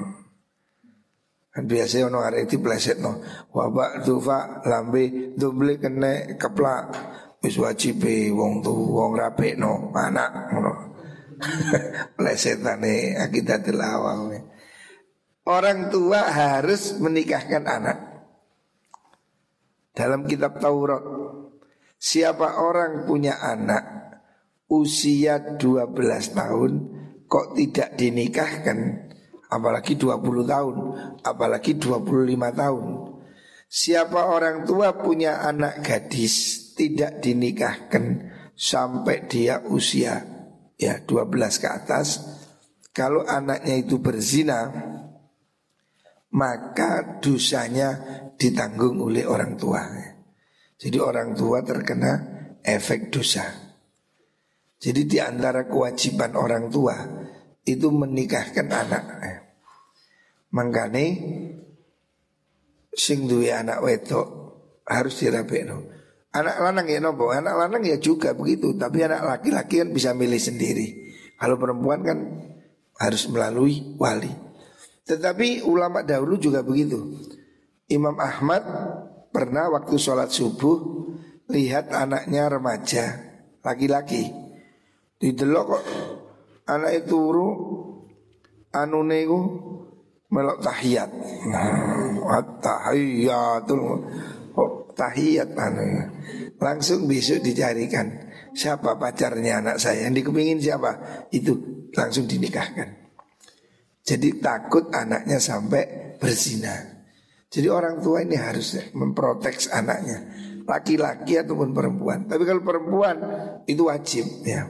Kan 1.53 1.69
biasa 1.69 2.09
ono 2.09 2.25
arek 2.25 2.49
pleset 2.57 2.97
no. 3.05 3.21
Wabak 3.53 4.09
tufa 4.09 4.65
lambe 4.65 5.37
doble 5.37 5.77
kene 5.77 6.41
keplak. 6.41 6.85
Wis 7.45 7.61
wajib 7.61 8.01
wong 8.33 8.65
tu 8.65 8.73
wong 8.73 9.13
rape 9.13 9.53
no 9.61 9.93
anak 9.93 10.49
ngono. 10.49 10.73
Plesetane 12.17 13.21
akidatul 13.21 13.85
awam. 13.85 14.33
Orang 15.45 15.93
tua 15.93 16.25
harus 16.33 16.97
menikahkan 16.97 17.67
anak. 17.69 17.99
Dalam 19.93 20.25
kitab 20.25 20.57
Taurat 20.57 21.05
Siapa 22.01 22.65
orang 22.65 23.05
punya 23.05 23.45
anak 23.45 23.85
Usia 24.73 25.61
12 25.61 26.01
tahun 26.33 26.73
Kok 27.29 27.47
tidak 27.53 28.01
dinikahkan 28.01 29.12
apalagi 29.53 30.01
20 30.01 30.49
tahun, 30.49 30.77
apalagi 31.21 31.77
25 31.77 32.33
tahun. 32.57 32.85
Siapa 33.69 34.21
orang 34.33 34.65
tua 34.65 34.97
punya 34.97 35.45
anak 35.45 35.85
gadis 35.85 36.73
tidak 36.73 37.21
dinikahkan 37.21 38.33
sampai 38.57 39.29
dia 39.29 39.61
usia 39.69 40.25
ya 40.81 41.05
12 41.05 41.61
ke 41.61 41.69
atas, 41.69 42.09
kalau 42.97 43.25
anaknya 43.29 43.81
itu 43.81 44.01
berzina 44.01 44.73
maka 46.33 47.21
dosanya 47.21 48.01
ditanggung 48.41 49.01
oleh 49.05 49.29
orang 49.29 49.57
tua. 49.61 49.85
Jadi 50.81 50.99
orang 50.99 51.37
tua 51.37 51.61
terkena 51.61 52.13
efek 52.65 53.13
dosa. 53.13 53.45
Jadi 54.83 55.07
di 55.07 55.23
antara 55.23 55.69
kewajiban 55.69 56.35
orang 56.35 56.67
tua 56.73 56.97
itu 57.63 57.87
menikahkan 57.93 58.67
anak. 58.67 59.05
Mangkane 60.53 61.05
sing 62.93 63.25
duwe 63.25 63.49
anak 63.53 63.81
wedok 63.81 64.29
harus 64.85 65.17
dirabekno. 65.17 65.89
Anak 66.33 66.57
lanang 66.65 66.89
ya 66.89 67.01
nopo, 67.01 67.29
anak 67.29 67.57
lanang 67.57 67.85
ya 67.85 68.01
juga 68.01 68.33
begitu, 68.33 68.73
tapi 68.77 69.05
anak 69.05 69.21
laki-laki 69.21 69.85
kan 69.85 69.93
bisa 69.93 70.17
milih 70.17 70.41
sendiri. 70.41 71.13
Kalau 71.37 71.61
perempuan 71.61 72.01
kan 72.01 72.19
harus 72.97 73.29
melalui 73.29 73.97
wali. 74.01 74.33
Tetapi 75.05 75.61
ulama 75.65 76.01
dahulu 76.01 76.41
juga 76.41 76.65
begitu. 76.65 77.21
Imam 77.93 78.17
Ahmad 78.17 78.65
pernah 79.29 79.69
waktu 79.73 79.97
sholat 80.01 80.33
subuh 80.33 81.05
lihat 81.53 81.93
anaknya 81.93 82.49
remaja 82.49 83.05
laki-laki. 83.61 84.33
Didelok 85.21 85.65
kok 85.69 85.85
anak 86.65 87.05
itu 87.05 87.21
anu 88.73 89.01
nego 89.05 89.41
melok 90.33 90.65
tahiyat. 90.65 91.11
Nah, 91.53 92.49
tahiyatul 92.65 93.83
oh, 94.57 94.71
tahiyat 94.97 95.53
anu 95.53 95.85
ya. 95.85 96.05
Langsung 96.57 97.05
besok 97.05 97.45
dicarikan 97.45 98.33
siapa 98.57 98.97
pacarnya 98.97 99.61
anak 99.61 99.77
saya 99.77 100.09
yang 100.09 100.17
dikepingin 100.17 100.59
siapa 100.59 101.25
itu 101.37 101.85
langsung 101.93 102.25
dinikahkan. 102.25 103.13
Jadi 104.03 104.41
takut 104.41 104.89
anaknya 104.91 105.39
sampai 105.39 106.17
berzina. 106.17 106.75
Jadi 107.53 107.69
orang 107.69 108.01
tua 108.01 108.25
ini 108.25 108.35
harus 108.35 108.81
memprotek 108.97 109.69
anaknya, 109.77 110.25
laki-laki 110.65 111.37
ataupun 111.37 111.77
perempuan. 111.77 112.25
Tapi 112.25 112.49
kalau 112.49 112.65
perempuan 112.65 113.17
itu 113.69 113.85
wajib 113.85 114.25
ya. 114.49 114.65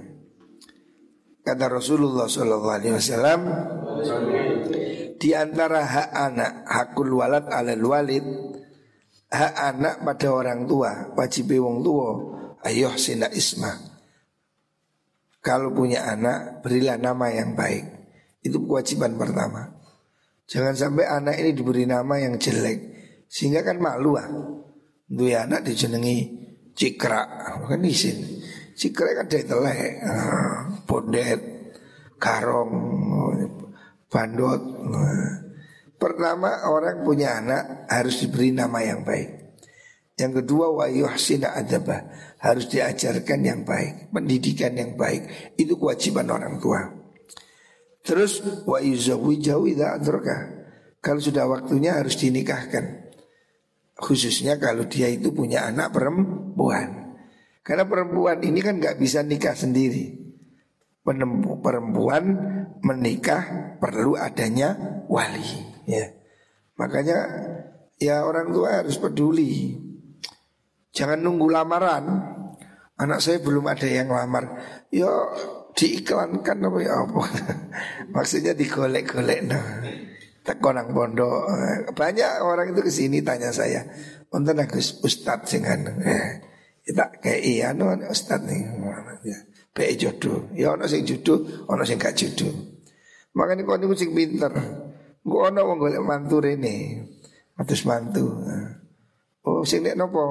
Kata 1.43 1.67
Rasulullah 1.71 2.27
SAW 2.27 3.43
di 5.23 5.31
antara 5.39 5.87
hak 5.87 6.11
anak, 6.11 6.53
hakul 6.67 7.15
walad 7.15 7.47
alal 7.47 7.87
walid, 7.87 8.27
hak 9.31 9.55
anak 9.55 10.03
pada 10.03 10.35
orang 10.35 10.67
tua, 10.67 11.15
wajib 11.15 11.55
wong 11.63 11.79
tua, 11.87 12.11
ayoh 12.67 12.99
sina 12.99 13.31
isma. 13.31 13.71
Kalau 15.39 15.71
punya 15.71 16.11
anak, 16.11 16.67
berilah 16.67 16.99
nama 16.99 17.31
yang 17.31 17.55
baik. 17.55 17.87
Itu 18.43 18.67
kewajiban 18.67 19.15
pertama. 19.15 19.71
Jangan 20.51 20.75
sampai 20.75 21.07
anak 21.07 21.39
ini 21.39 21.55
diberi 21.55 21.87
nama 21.87 22.19
yang 22.19 22.43
jelek, 22.43 22.79
sehingga 23.31 23.63
kan 23.63 23.79
malu 23.79 24.19
ah. 24.19 24.27
Dua 25.07 25.47
anak 25.47 25.71
dijenengi 25.71 26.19
cikra, 26.75 27.23
kan 27.71 27.83
isin. 27.87 28.43
Cikra 28.75 29.23
kan 29.23 29.27
dari 29.31 29.45
telek, 29.47 30.03
ah, 30.03 30.83
bondet, 30.83 31.41
karong, 32.19 32.75
bandot. 34.13 34.61
Pertama 35.97 36.69
orang 36.69 37.01
punya 37.01 37.41
anak 37.41 37.89
harus 37.89 38.21
diberi 38.21 38.53
nama 38.53 38.85
yang 38.85 39.01
baik. 39.01 39.57
Yang 40.21 40.45
kedua 40.45 40.69
wa 40.77 40.87
yuhsina 40.87 41.57
adabah 41.57 42.13
harus 42.45 42.69
diajarkan 42.69 43.41
yang 43.41 43.61
baik, 43.65 44.13
pendidikan 44.13 44.77
yang 44.77 44.93
baik 44.95 45.57
itu 45.57 45.73
kewajiban 45.81 46.29
orang 46.29 46.61
tua. 46.61 46.85
Terus 48.05 48.45
wa 48.69 48.79
yuzawijahu 48.83 49.73
idza 49.73 49.97
adraka. 49.97 50.37
Kalau 51.03 51.19
sudah 51.19 51.49
waktunya 51.49 51.99
harus 51.99 52.15
dinikahkan. 52.21 53.15
Khususnya 53.99 54.59
kalau 54.59 54.87
dia 54.87 55.11
itu 55.11 55.31
punya 55.35 55.67
anak 55.67 55.95
perempuan. 55.95 57.15
Karena 57.63 57.87
perempuan 57.87 58.43
ini 58.43 58.59
kan 58.59 58.83
nggak 58.83 58.99
bisa 58.99 59.23
nikah 59.23 59.55
sendiri 59.55 60.22
perempuan 61.03 62.25
menikah 62.83 63.75
perlu 63.83 64.15
adanya 64.15 65.03
wali 65.11 65.47
ya. 65.87 66.07
Makanya 66.79 67.19
ya 67.99 68.23
orang 68.23 68.51
tua 68.55 68.83
harus 68.83 68.97
peduli. 68.99 69.79
Jangan 70.93 71.19
nunggu 71.23 71.49
lamaran. 71.51 72.05
Anak 72.99 73.19
saya 73.19 73.43
belum 73.43 73.67
ada 73.67 73.89
yang 73.89 74.13
lamar. 74.15 74.63
Ya 74.95 75.11
diiklankan 75.75 76.59
apa 76.63 76.79
ya 76.79 76.93
apa. 77.03 77.23
Maksudnya 78.15 78.53
digolek-golek 78.55 79.41
nah. 79.47 79.65
Tekonang 80.43 80.91
pondok 80.91 81.47
banyak 81.95 82.43
orang 82.43 82.75
itu 82.75 82.83
ke 82.83 82.91
sini 82.91 83.23
tanya 83.23 83.55
saya, 83.55 83.87
untuk 84.35 84.59
Agus 84.59 84.99
Ustad 85.07 85.47
sing 85.47 85.63
anu. 85.63 85.95
Tak 86.83 87.23
kayak 87.23 87.43
iya 87.47 87.71
no 87.71 87.95
Ustad 88.11 88.43
nih. 88.51 88.67
Ya, 89.23 89.39
baik 89.73 89.97
jodoh. 89.97 90.53
Ya 90.53 90.77
ono 90.77 90.85
sing 90.85 91.05
jodoh, 91.09 91.67
ono 91.69 91.83
sing 91.85 91.97
gak 91.97 92.17
jodoh. 92.17 92.53
Makanya 93.33 93.65
kau 93.65 93.81
niku 93.81 93.97
sing 93.97 94.13
pinter. 94.13 94.53
Gua 95.25 95.49
ono 95.49 95.61
wong 95.65 95.79
golek 95.81 96.05
mantu 96.05 96.45
rene. 96.45 97.09
Atus 97.57 97.89
mantu. 97.89 98.45
Oh 99.43 99.65
sing 99.65 99.85
nek 99.85 99.97
nopo? 99.97 100.25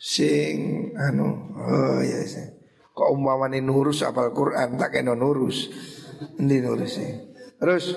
Sing 0.00 0.88
anu, 0.96 1.28
oh 1.60 2.00
ya 2.00 2.24
sih. 2.24 2.46
Kok 2.96 3.12
umpamane 3.12 3.60
nurus 3.60 4.00
apal 4.00 4.32
Quran 4.32 4.80
tak 4.80 4.96
kena 4.96 5.12
nurus. 5.12 5.68
Endi 6.40 6.58
nurus 6.64 6.96
sih. 6.96 7.10
Terus 7.60 7.96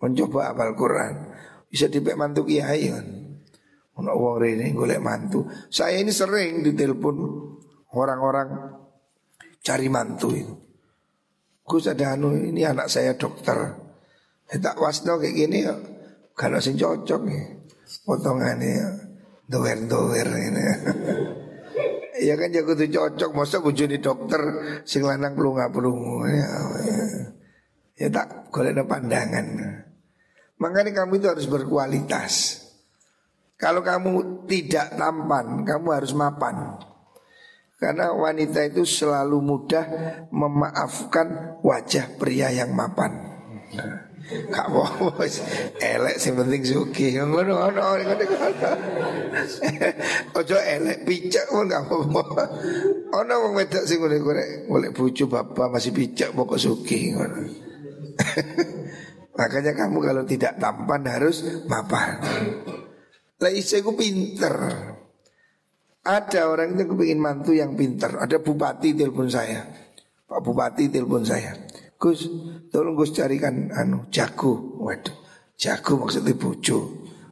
mencoba 0.00 0.52
apal 0.52 0.72
Quran 0.72 1.32
bisa 1.68 1.92
dipek 1.92 2.16
mantu 2.16 2.48
kiai 2.48 2.90
kan. 2.90 3.06
Ono 4.00 4.10
wong 4.16 4.40
rene 4.40 4.72
golek 4.72 4.98
mantu. 4.98 5.46
Saya 5.70 6.00
ini 6.00 6.10
sering 6.10 6.64
ditelepon 6.64 7.16
orang-orang 7.94 8.48
cari 9.64 9.88
mantu 9.88 10.28
itu. 10.36 10.54
Gus 11.64 11.88
ada 11.88 12.12
anu 12.12 12.36
ini 12.36 12.60
anak 12.60 12.92
saya 12.92 13.16
dokter. 13.16 13.56
Ya, 14.52 14.60
tak 14.60 14.76
wasno 14.76 15.16
kayak 15.16 15.32
gini 15.32 15.64
ya. 15.64 15.72
Kalau 16.36 16.60
sing 16.60 16.76
cocok 16.76 17.22
ya. 17.24 17.44
Potongannya 18.04 18.68
ya. 18.68 18.88
Dower-dower 19.48 20.28
ini. 20.28 20.62
ya 22.28 22.36
kan 22.36 22.52
jago 22.52 22.76
tuh 22.76 22.88
cocok 22.92 23.30
masa 23.32 23.64
bujuni 23.64 23.98
dokter 23.98 24.40
sing 24.84 25.02
lanang 25.02 25.34
pelunga 25.34 25.66
pelungu 25.68 26.24
ya, 26.30 26.48
ya. 26.80 27.04
ya 28.04 28.08
tak 28.12 28.52
golek 28.52 28.76
pandangan. 28.84 29.46
Makanya 30.60 30.92
kamu 30.92 31.18
itu 31.18 31.26
harus 31.32 31.48
berkualitas. 31.48 32.62
Kalau 33.56 33.80
kamu 33.80 34.44
tidak 34.44 34.92
tampan, 34.98 35.64
kamu 35.64 35.88
harus 35.92 36.12
mapan. 36.12 36.78
Karena 37.84 38.16
wanita 38.16 38.64
itu 38.64 38.88
selalu 38.88 39.44
mudah 39.44 39.84
memaafkan 40.32 41.60
wajah 41.60 42.16
pria 42.16 42.48
yang 42.48 42.72
mapan. 42.72 43.12
Kak 44.24 44.72
bos, 44.72 45.44
elek 45.84 46.16
sing 46.16 46.32
penting 46.32 46.64
suki. 46.64 47.12
Ngono 47.20 47.44
ngono 47.44 47.60
ngono 47.60 48.14
Ojo 50.40 50.56
elek 50.56 51.04
picak 51.04 51.44
pun 51.52 51.68
gak 51.68 51.84
apa-apa. 51.84 52.44
Ono 53.20 53.34
wong 53.44 53.52
wedok 53.52 53.84
sing 53.84 54.00
ngene 54.00 54.16
golek 54.24 54.48
golek 54.64 54.96
bojo 54.96 55.28
bapak 55.28 55.68
masih 55.76 55.92
picak 55.92 56.32
pokok 56.32 56.56
suki 56.56 57.12
ngono. 57.12 57.36
Makanya 59.36 59.76
kamu 59.76 59.98
kalau 60.00 60.24
tidak 60.24 60.56
tampan 60.56 61.04
harus 61.04 61.44
mapan. 61.68 62.16
Lah 63.44 63.52
ku 63.84 63.92
pinter. 63.92 64.56
Ada 66.04 66.52
orang 66.52 66.76
itu 66.76 66.84
kepingin 66.92 67.16
mantu 67.16 67.56
yang 67.56 67.72
pinter. 67.72 68.20
Ada 68.20 68.36
bupati 68.44 68.92
telepon 68.92 69.32
saya. 69.32 69.64
Pak 70.24 70.40
Bupati 70.40 70.88
telepon 70.88 71.24
saya. 71.24 71.52
Gus, 71.96 72.28
tolong 72.68 72.92
Gus 72.92 73.16
carikan 73.16 73.72
anu 73.72 74.08
jago. 74.12 74.76
Waduh, 74.84 75.14
jago 75.56 76.04
maksudnya 76.04 76.36
bojo. 76.36 76.78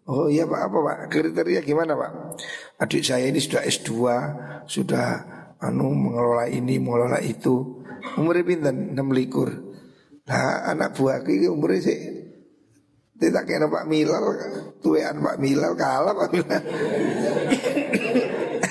Oh 0.08 0.30
iya 0.30 0.48
Pak, 0.48 0.60
apa 0.70 0.78
Pak? 0.80 0.98
Kriteria 1.12 1.60
gimana 1.66 1.98
Pak? 1.98 2.12
Adik 2.80 3.02
saya 3.04 3.28
ini 3.28 3.42
sudah 3.42 3.64
S2, 3.64 3.90
sudah 4.64 5.06
anu 5.60 5.92
mengelola 5.92 6.46
ini, 6.48 6.80
mengelola 6.80 7.18
itu. 7.20 7.84
Umurnya 8.18 8.44
pinter, 8.44 8.72
6 8.72 8.96
likur. 9.12 9.50
Nah 10.26 10.68
anak 10.70 10.94
buahku 10.94 11.30
ini 11.32 11.46
umurnya 11.50 11.80
sih 11.82 11.98
tidak 13.18 13.46
kena 13.46 13.70
Pak 13.70 13.86
Milal, 13.86 14.24
tuwean 14.82 15.18
Pak 15.22 15.38
Milal 15.38 15.74
kalah 15.78 16.14
Pak 16.14 16.28
Milal. 16.34 16.62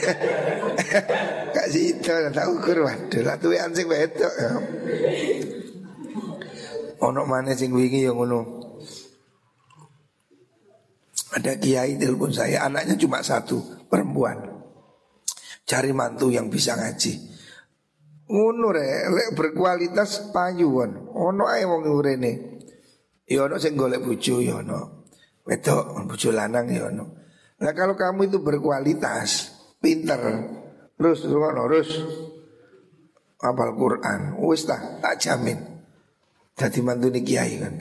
Kak 1.55 1.67
Sito 1.69 2.13
tak 2.33 2.47
ukur 2.49 2.85
waduh 2.85 3.21
lah 3.21 3.37
tuwean 3.37 3.71
sing 3.75 3.85
wedok 3.85 4.33
ya. 4.33 4.51
Ono 7.01 7.21
mana 7.25 7.57
sing 7.57 7.73
wingi 7.73 8.05
yang 8.05 8.17
ngono. 8.17 8.61
Ada 11.31 11.55
kiai 11.57 11.95
telepon 11.95 12.35
saya, 12.35 12.67
anaknya 12.67 12.99
cuma 12.99 13.23
satu, 13.23 13.87
perempuan. 13.87 14.35
Cari 15.63 15.95
mantu 15.95 16.27
yang 16.27 16.51
bisa 16.51 16.75
ngaji. 16.75 17.31
Ngono 18.27 18.67
re, 18.75 19.07
berkualitas 19.31 20.31
payuan. 20.35 21.07
Ono 21.15 21.47
ae 21.47 21.63
wong 21.63 21.87
urene. 21.87 22.33
Ya 23.27 23.47
ono 23.47 23.55
sing 23.57 23.79
golek 23.79 24.03
bojo 24.03 24.43
ya 24.43 24.59
ono. 24.59 25.07
Wedok 25.47 26.03
bojo 26.03 26.29
lanang 26.35 26.67
ya 26.67 26.91
ono. 26.91 27.05
Nah 27.63 27.71
kalau 27.71 27.95
kamu 27.95 28.27
itu 28.27 28.37
berkualitas, 28.43 29.60
pinter, 29.81 30.21
terus 30.95 31.25
ngono 31.25 31.65
terus 31.67 31.89
apal 33.41 33.73
Quran, 33.73 34.37
wis 34.45 34.69
tak 34.69 35.01
tak 35.01 35.17
jamin. 35.17 35.57
Jadi 36.55 36.79
mantu 36.85 37.09
kiai 37.09 37.57
kan. 37.57 37.73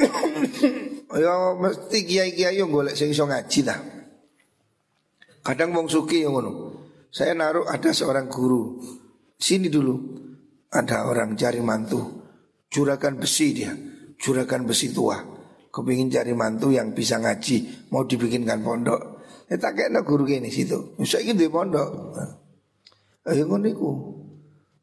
ya 1.20 1.52
mesti 1.52 1.98
kiai-kiai 2.08 2.56
yang 2.56 2.72
golek 2.72 2.96
sing 2.96 3.12
iso 3.12 3.28
ngaji 3.28 3.60
ta. 3.60 3.76
Kadang 5.44 5.76
wong 5.76 5.86
suki 5.86 6.24
yang 6.24 6.32
ngono. 6.32 6.52
Saya 7.12 7.36
naruh 7.36 7.68
ada 7.68 7.92
seorang 7.92 8.30
guru. 8.30 8.80
Sini 9.36 9.68
dulu 9.68 9.96
ada 10.72 11.04
orang 11.10 11.36
cari 11.36 11.60
mantu 11.60 12.20
juragan 12.70 13.18
besi 13.18 13.52
dia, 13.52 13.74
juragan 14.16 14.64
besi 14.64 14.94
tua. 14.94 15.18
Kepingin 15.70 16.10
cari 16.10 16.34
mantu 16.34 16.74
yang 16.74 16.90
bisa 16.94 17.18
ngaji, 17.22 17.86
mau 17.94 18.02
dibikinkan 18.02 18.58
pondok. 18.62 19.19
Ya 19.50 19.58
tak 19.58 19.82
kayak 19.82 20.06
guru 20.06 20.22
gini 20.22 20.46
situ. 20.46 20.94
Saya 21.02 21.26
ingin 21.26 21.42
di 21.42 21.50
pondok. 21.50 22.14
Ayo 23.26 23.50
ngoniku. 23.50 24.14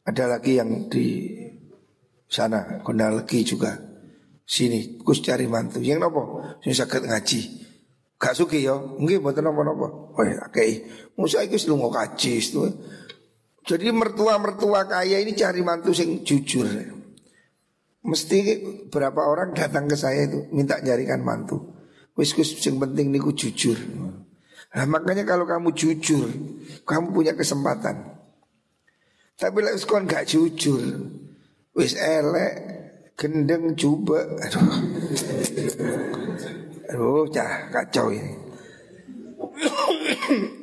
Ada 0.03 0.27
lagi 0.35 0.59
yang 0.59 0.91
di 0.91 1.31
sana 2.27 2.83
lagi 2.83 3.47
juga. 3.47 3.79
Sini, 4.47 4.99
kus 4.99 5.23
cari 5.23 5.47
mantu. 5.47 5.79
Yang 5.79 5.99
nopo? 6.07 6.43
Yang 6.63 6.83
sakit 6.83 7.03
ngaji. 7.07 7.39
Gak 8.17 8.33
suki 8.33 8.65
yo, 8.65 8.97
nggih 8.97 9.21
mboten 9.21 9.45
napa-napa. 9.45 9.87
Oh 10.15 10.23
ya, 10.25 10.49
akeh. 10.49 10.83
Musa 11.19 11.43
iku 11.45 11.59
lunga 11.69 12.01
kaji 12.01 12.31
itu. 12.41 12.65
Jadi 13.67 13.91
mertua-mertua 13.91 14.87
kaya 14.87 15.19
ini 15.19 15.35
cari 15.35 15.59
mantu 15.61 15.91
sing 15.91 16.23
jujur. 16.23 16.65
Mesti 18.07 18.37
berapa 18.87 19.27
orang 19.27 19.51
datang 19.51 19.91
ke 19.91 19.99
saya 19.99 20.23
itu 20.23 20.47
minta 20.55 20.79
jarikan 20.79 21.19
mantu. 21.19 21.75
Wis 22.15 22.31
kus 22.31 22.55
yang 22.63 22.79
penting 22.79 23.11
niku 23.11 23.35
jujur. 23.35 23.75
Nah 24.77 24.85
makanya 24.85 25.25
kalau 25.25 25.49
kamu 25.49 25.73
jujur, 25.73 26.29
kamu 26.85 27.09
punya 27.09 27.33
kesempatan. 27.33 28.13
Tapi 29.33 29.57
lek 29.65 29.81
kon 29.89 30.05
gak 30.05 30.29
jujur, 30.29 30.81
wis 31.73 31.97
elek, 31.97 32.53
gendeng 33.17 33.73
coba, 33.73 34.21
aduh, 34.37 34.69
aduh, 36.93 37.25
cah 37.33 37.73
kacau 37.73 38.13
ini. 38.13 38.33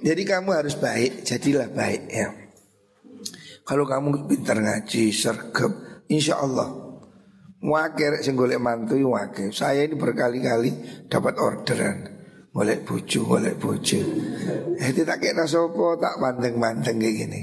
Jadi 0.07 0.23
kamu 0.23 0.51
harus 0.55 0.79
baik, 0.79 1.27
jadilah 1.27 1.67
baik 1.75 2.03
ya. 2.07 2.31
Kalau 3.67 3.83
kamu 3.83 4.31
pintar 4.31 4.63
ngaji, 4.63 5.11
sergap, 5.11 5.75
insya 6.07 6.39
Allah 6.39 6.85
Wakil 7.65 8.21
sing 8.21 8.37
golek 8.37 8.61
mantu 8.61 9.01
wakil. 9.09 9.49
Saya 9.49 9.89
ini 9.89 9.97
berkali-kali 9.97 10.71
dapat 11.09 11.41
orderan. 11.41 12.14
Golek 12.55 12.87
bojo, 12.87 13.27
golek 13.27 13.59
bojo. 13.59 13.99
Eh 14.79 14.95
tidak 14.95 15.19
kena 15.19 15.43
sopo 15.43 15.99
tak 15.99 16.23
banteng-banteng 16.23 17.03
kayak 17.03 17.15
gini. 17.27 17.43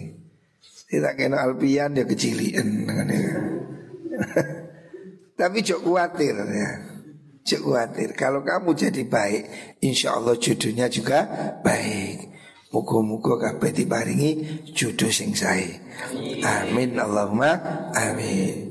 Tidak 0.87 1.19
kena 1.19 1.43
alpian 1.43 1.91
dia 1.91 2.07
kecilian. 2.07 2.87
Tapi 5.39 5.57
jok 5.67 5.83
khawatir 5.83 6.31
ya. 6.31 6.71
Jok 7.43 7.59
khawatir. 7.59 8.15
Kalau 8.15 8.39
kamu 8.39 8.71
jadi 8.71 9.03
baik, 9.03 9.43
insya 9.83 10.15
Allah 10.15 10.39
jodohnya 10.39 10.87
juga 10.87 11.27
baik. 11.59 12.31
Muka-muka 12.71 13.35
kabeh 13.35 13.83
diparingi 13.83 14.31
jodoh 14.71 15.11
sing 15.11 15.35
sae. 15.35 15.75
Amin 16.39 16.95
Allahumma 16.95 17.59
amin. 17.91 18.70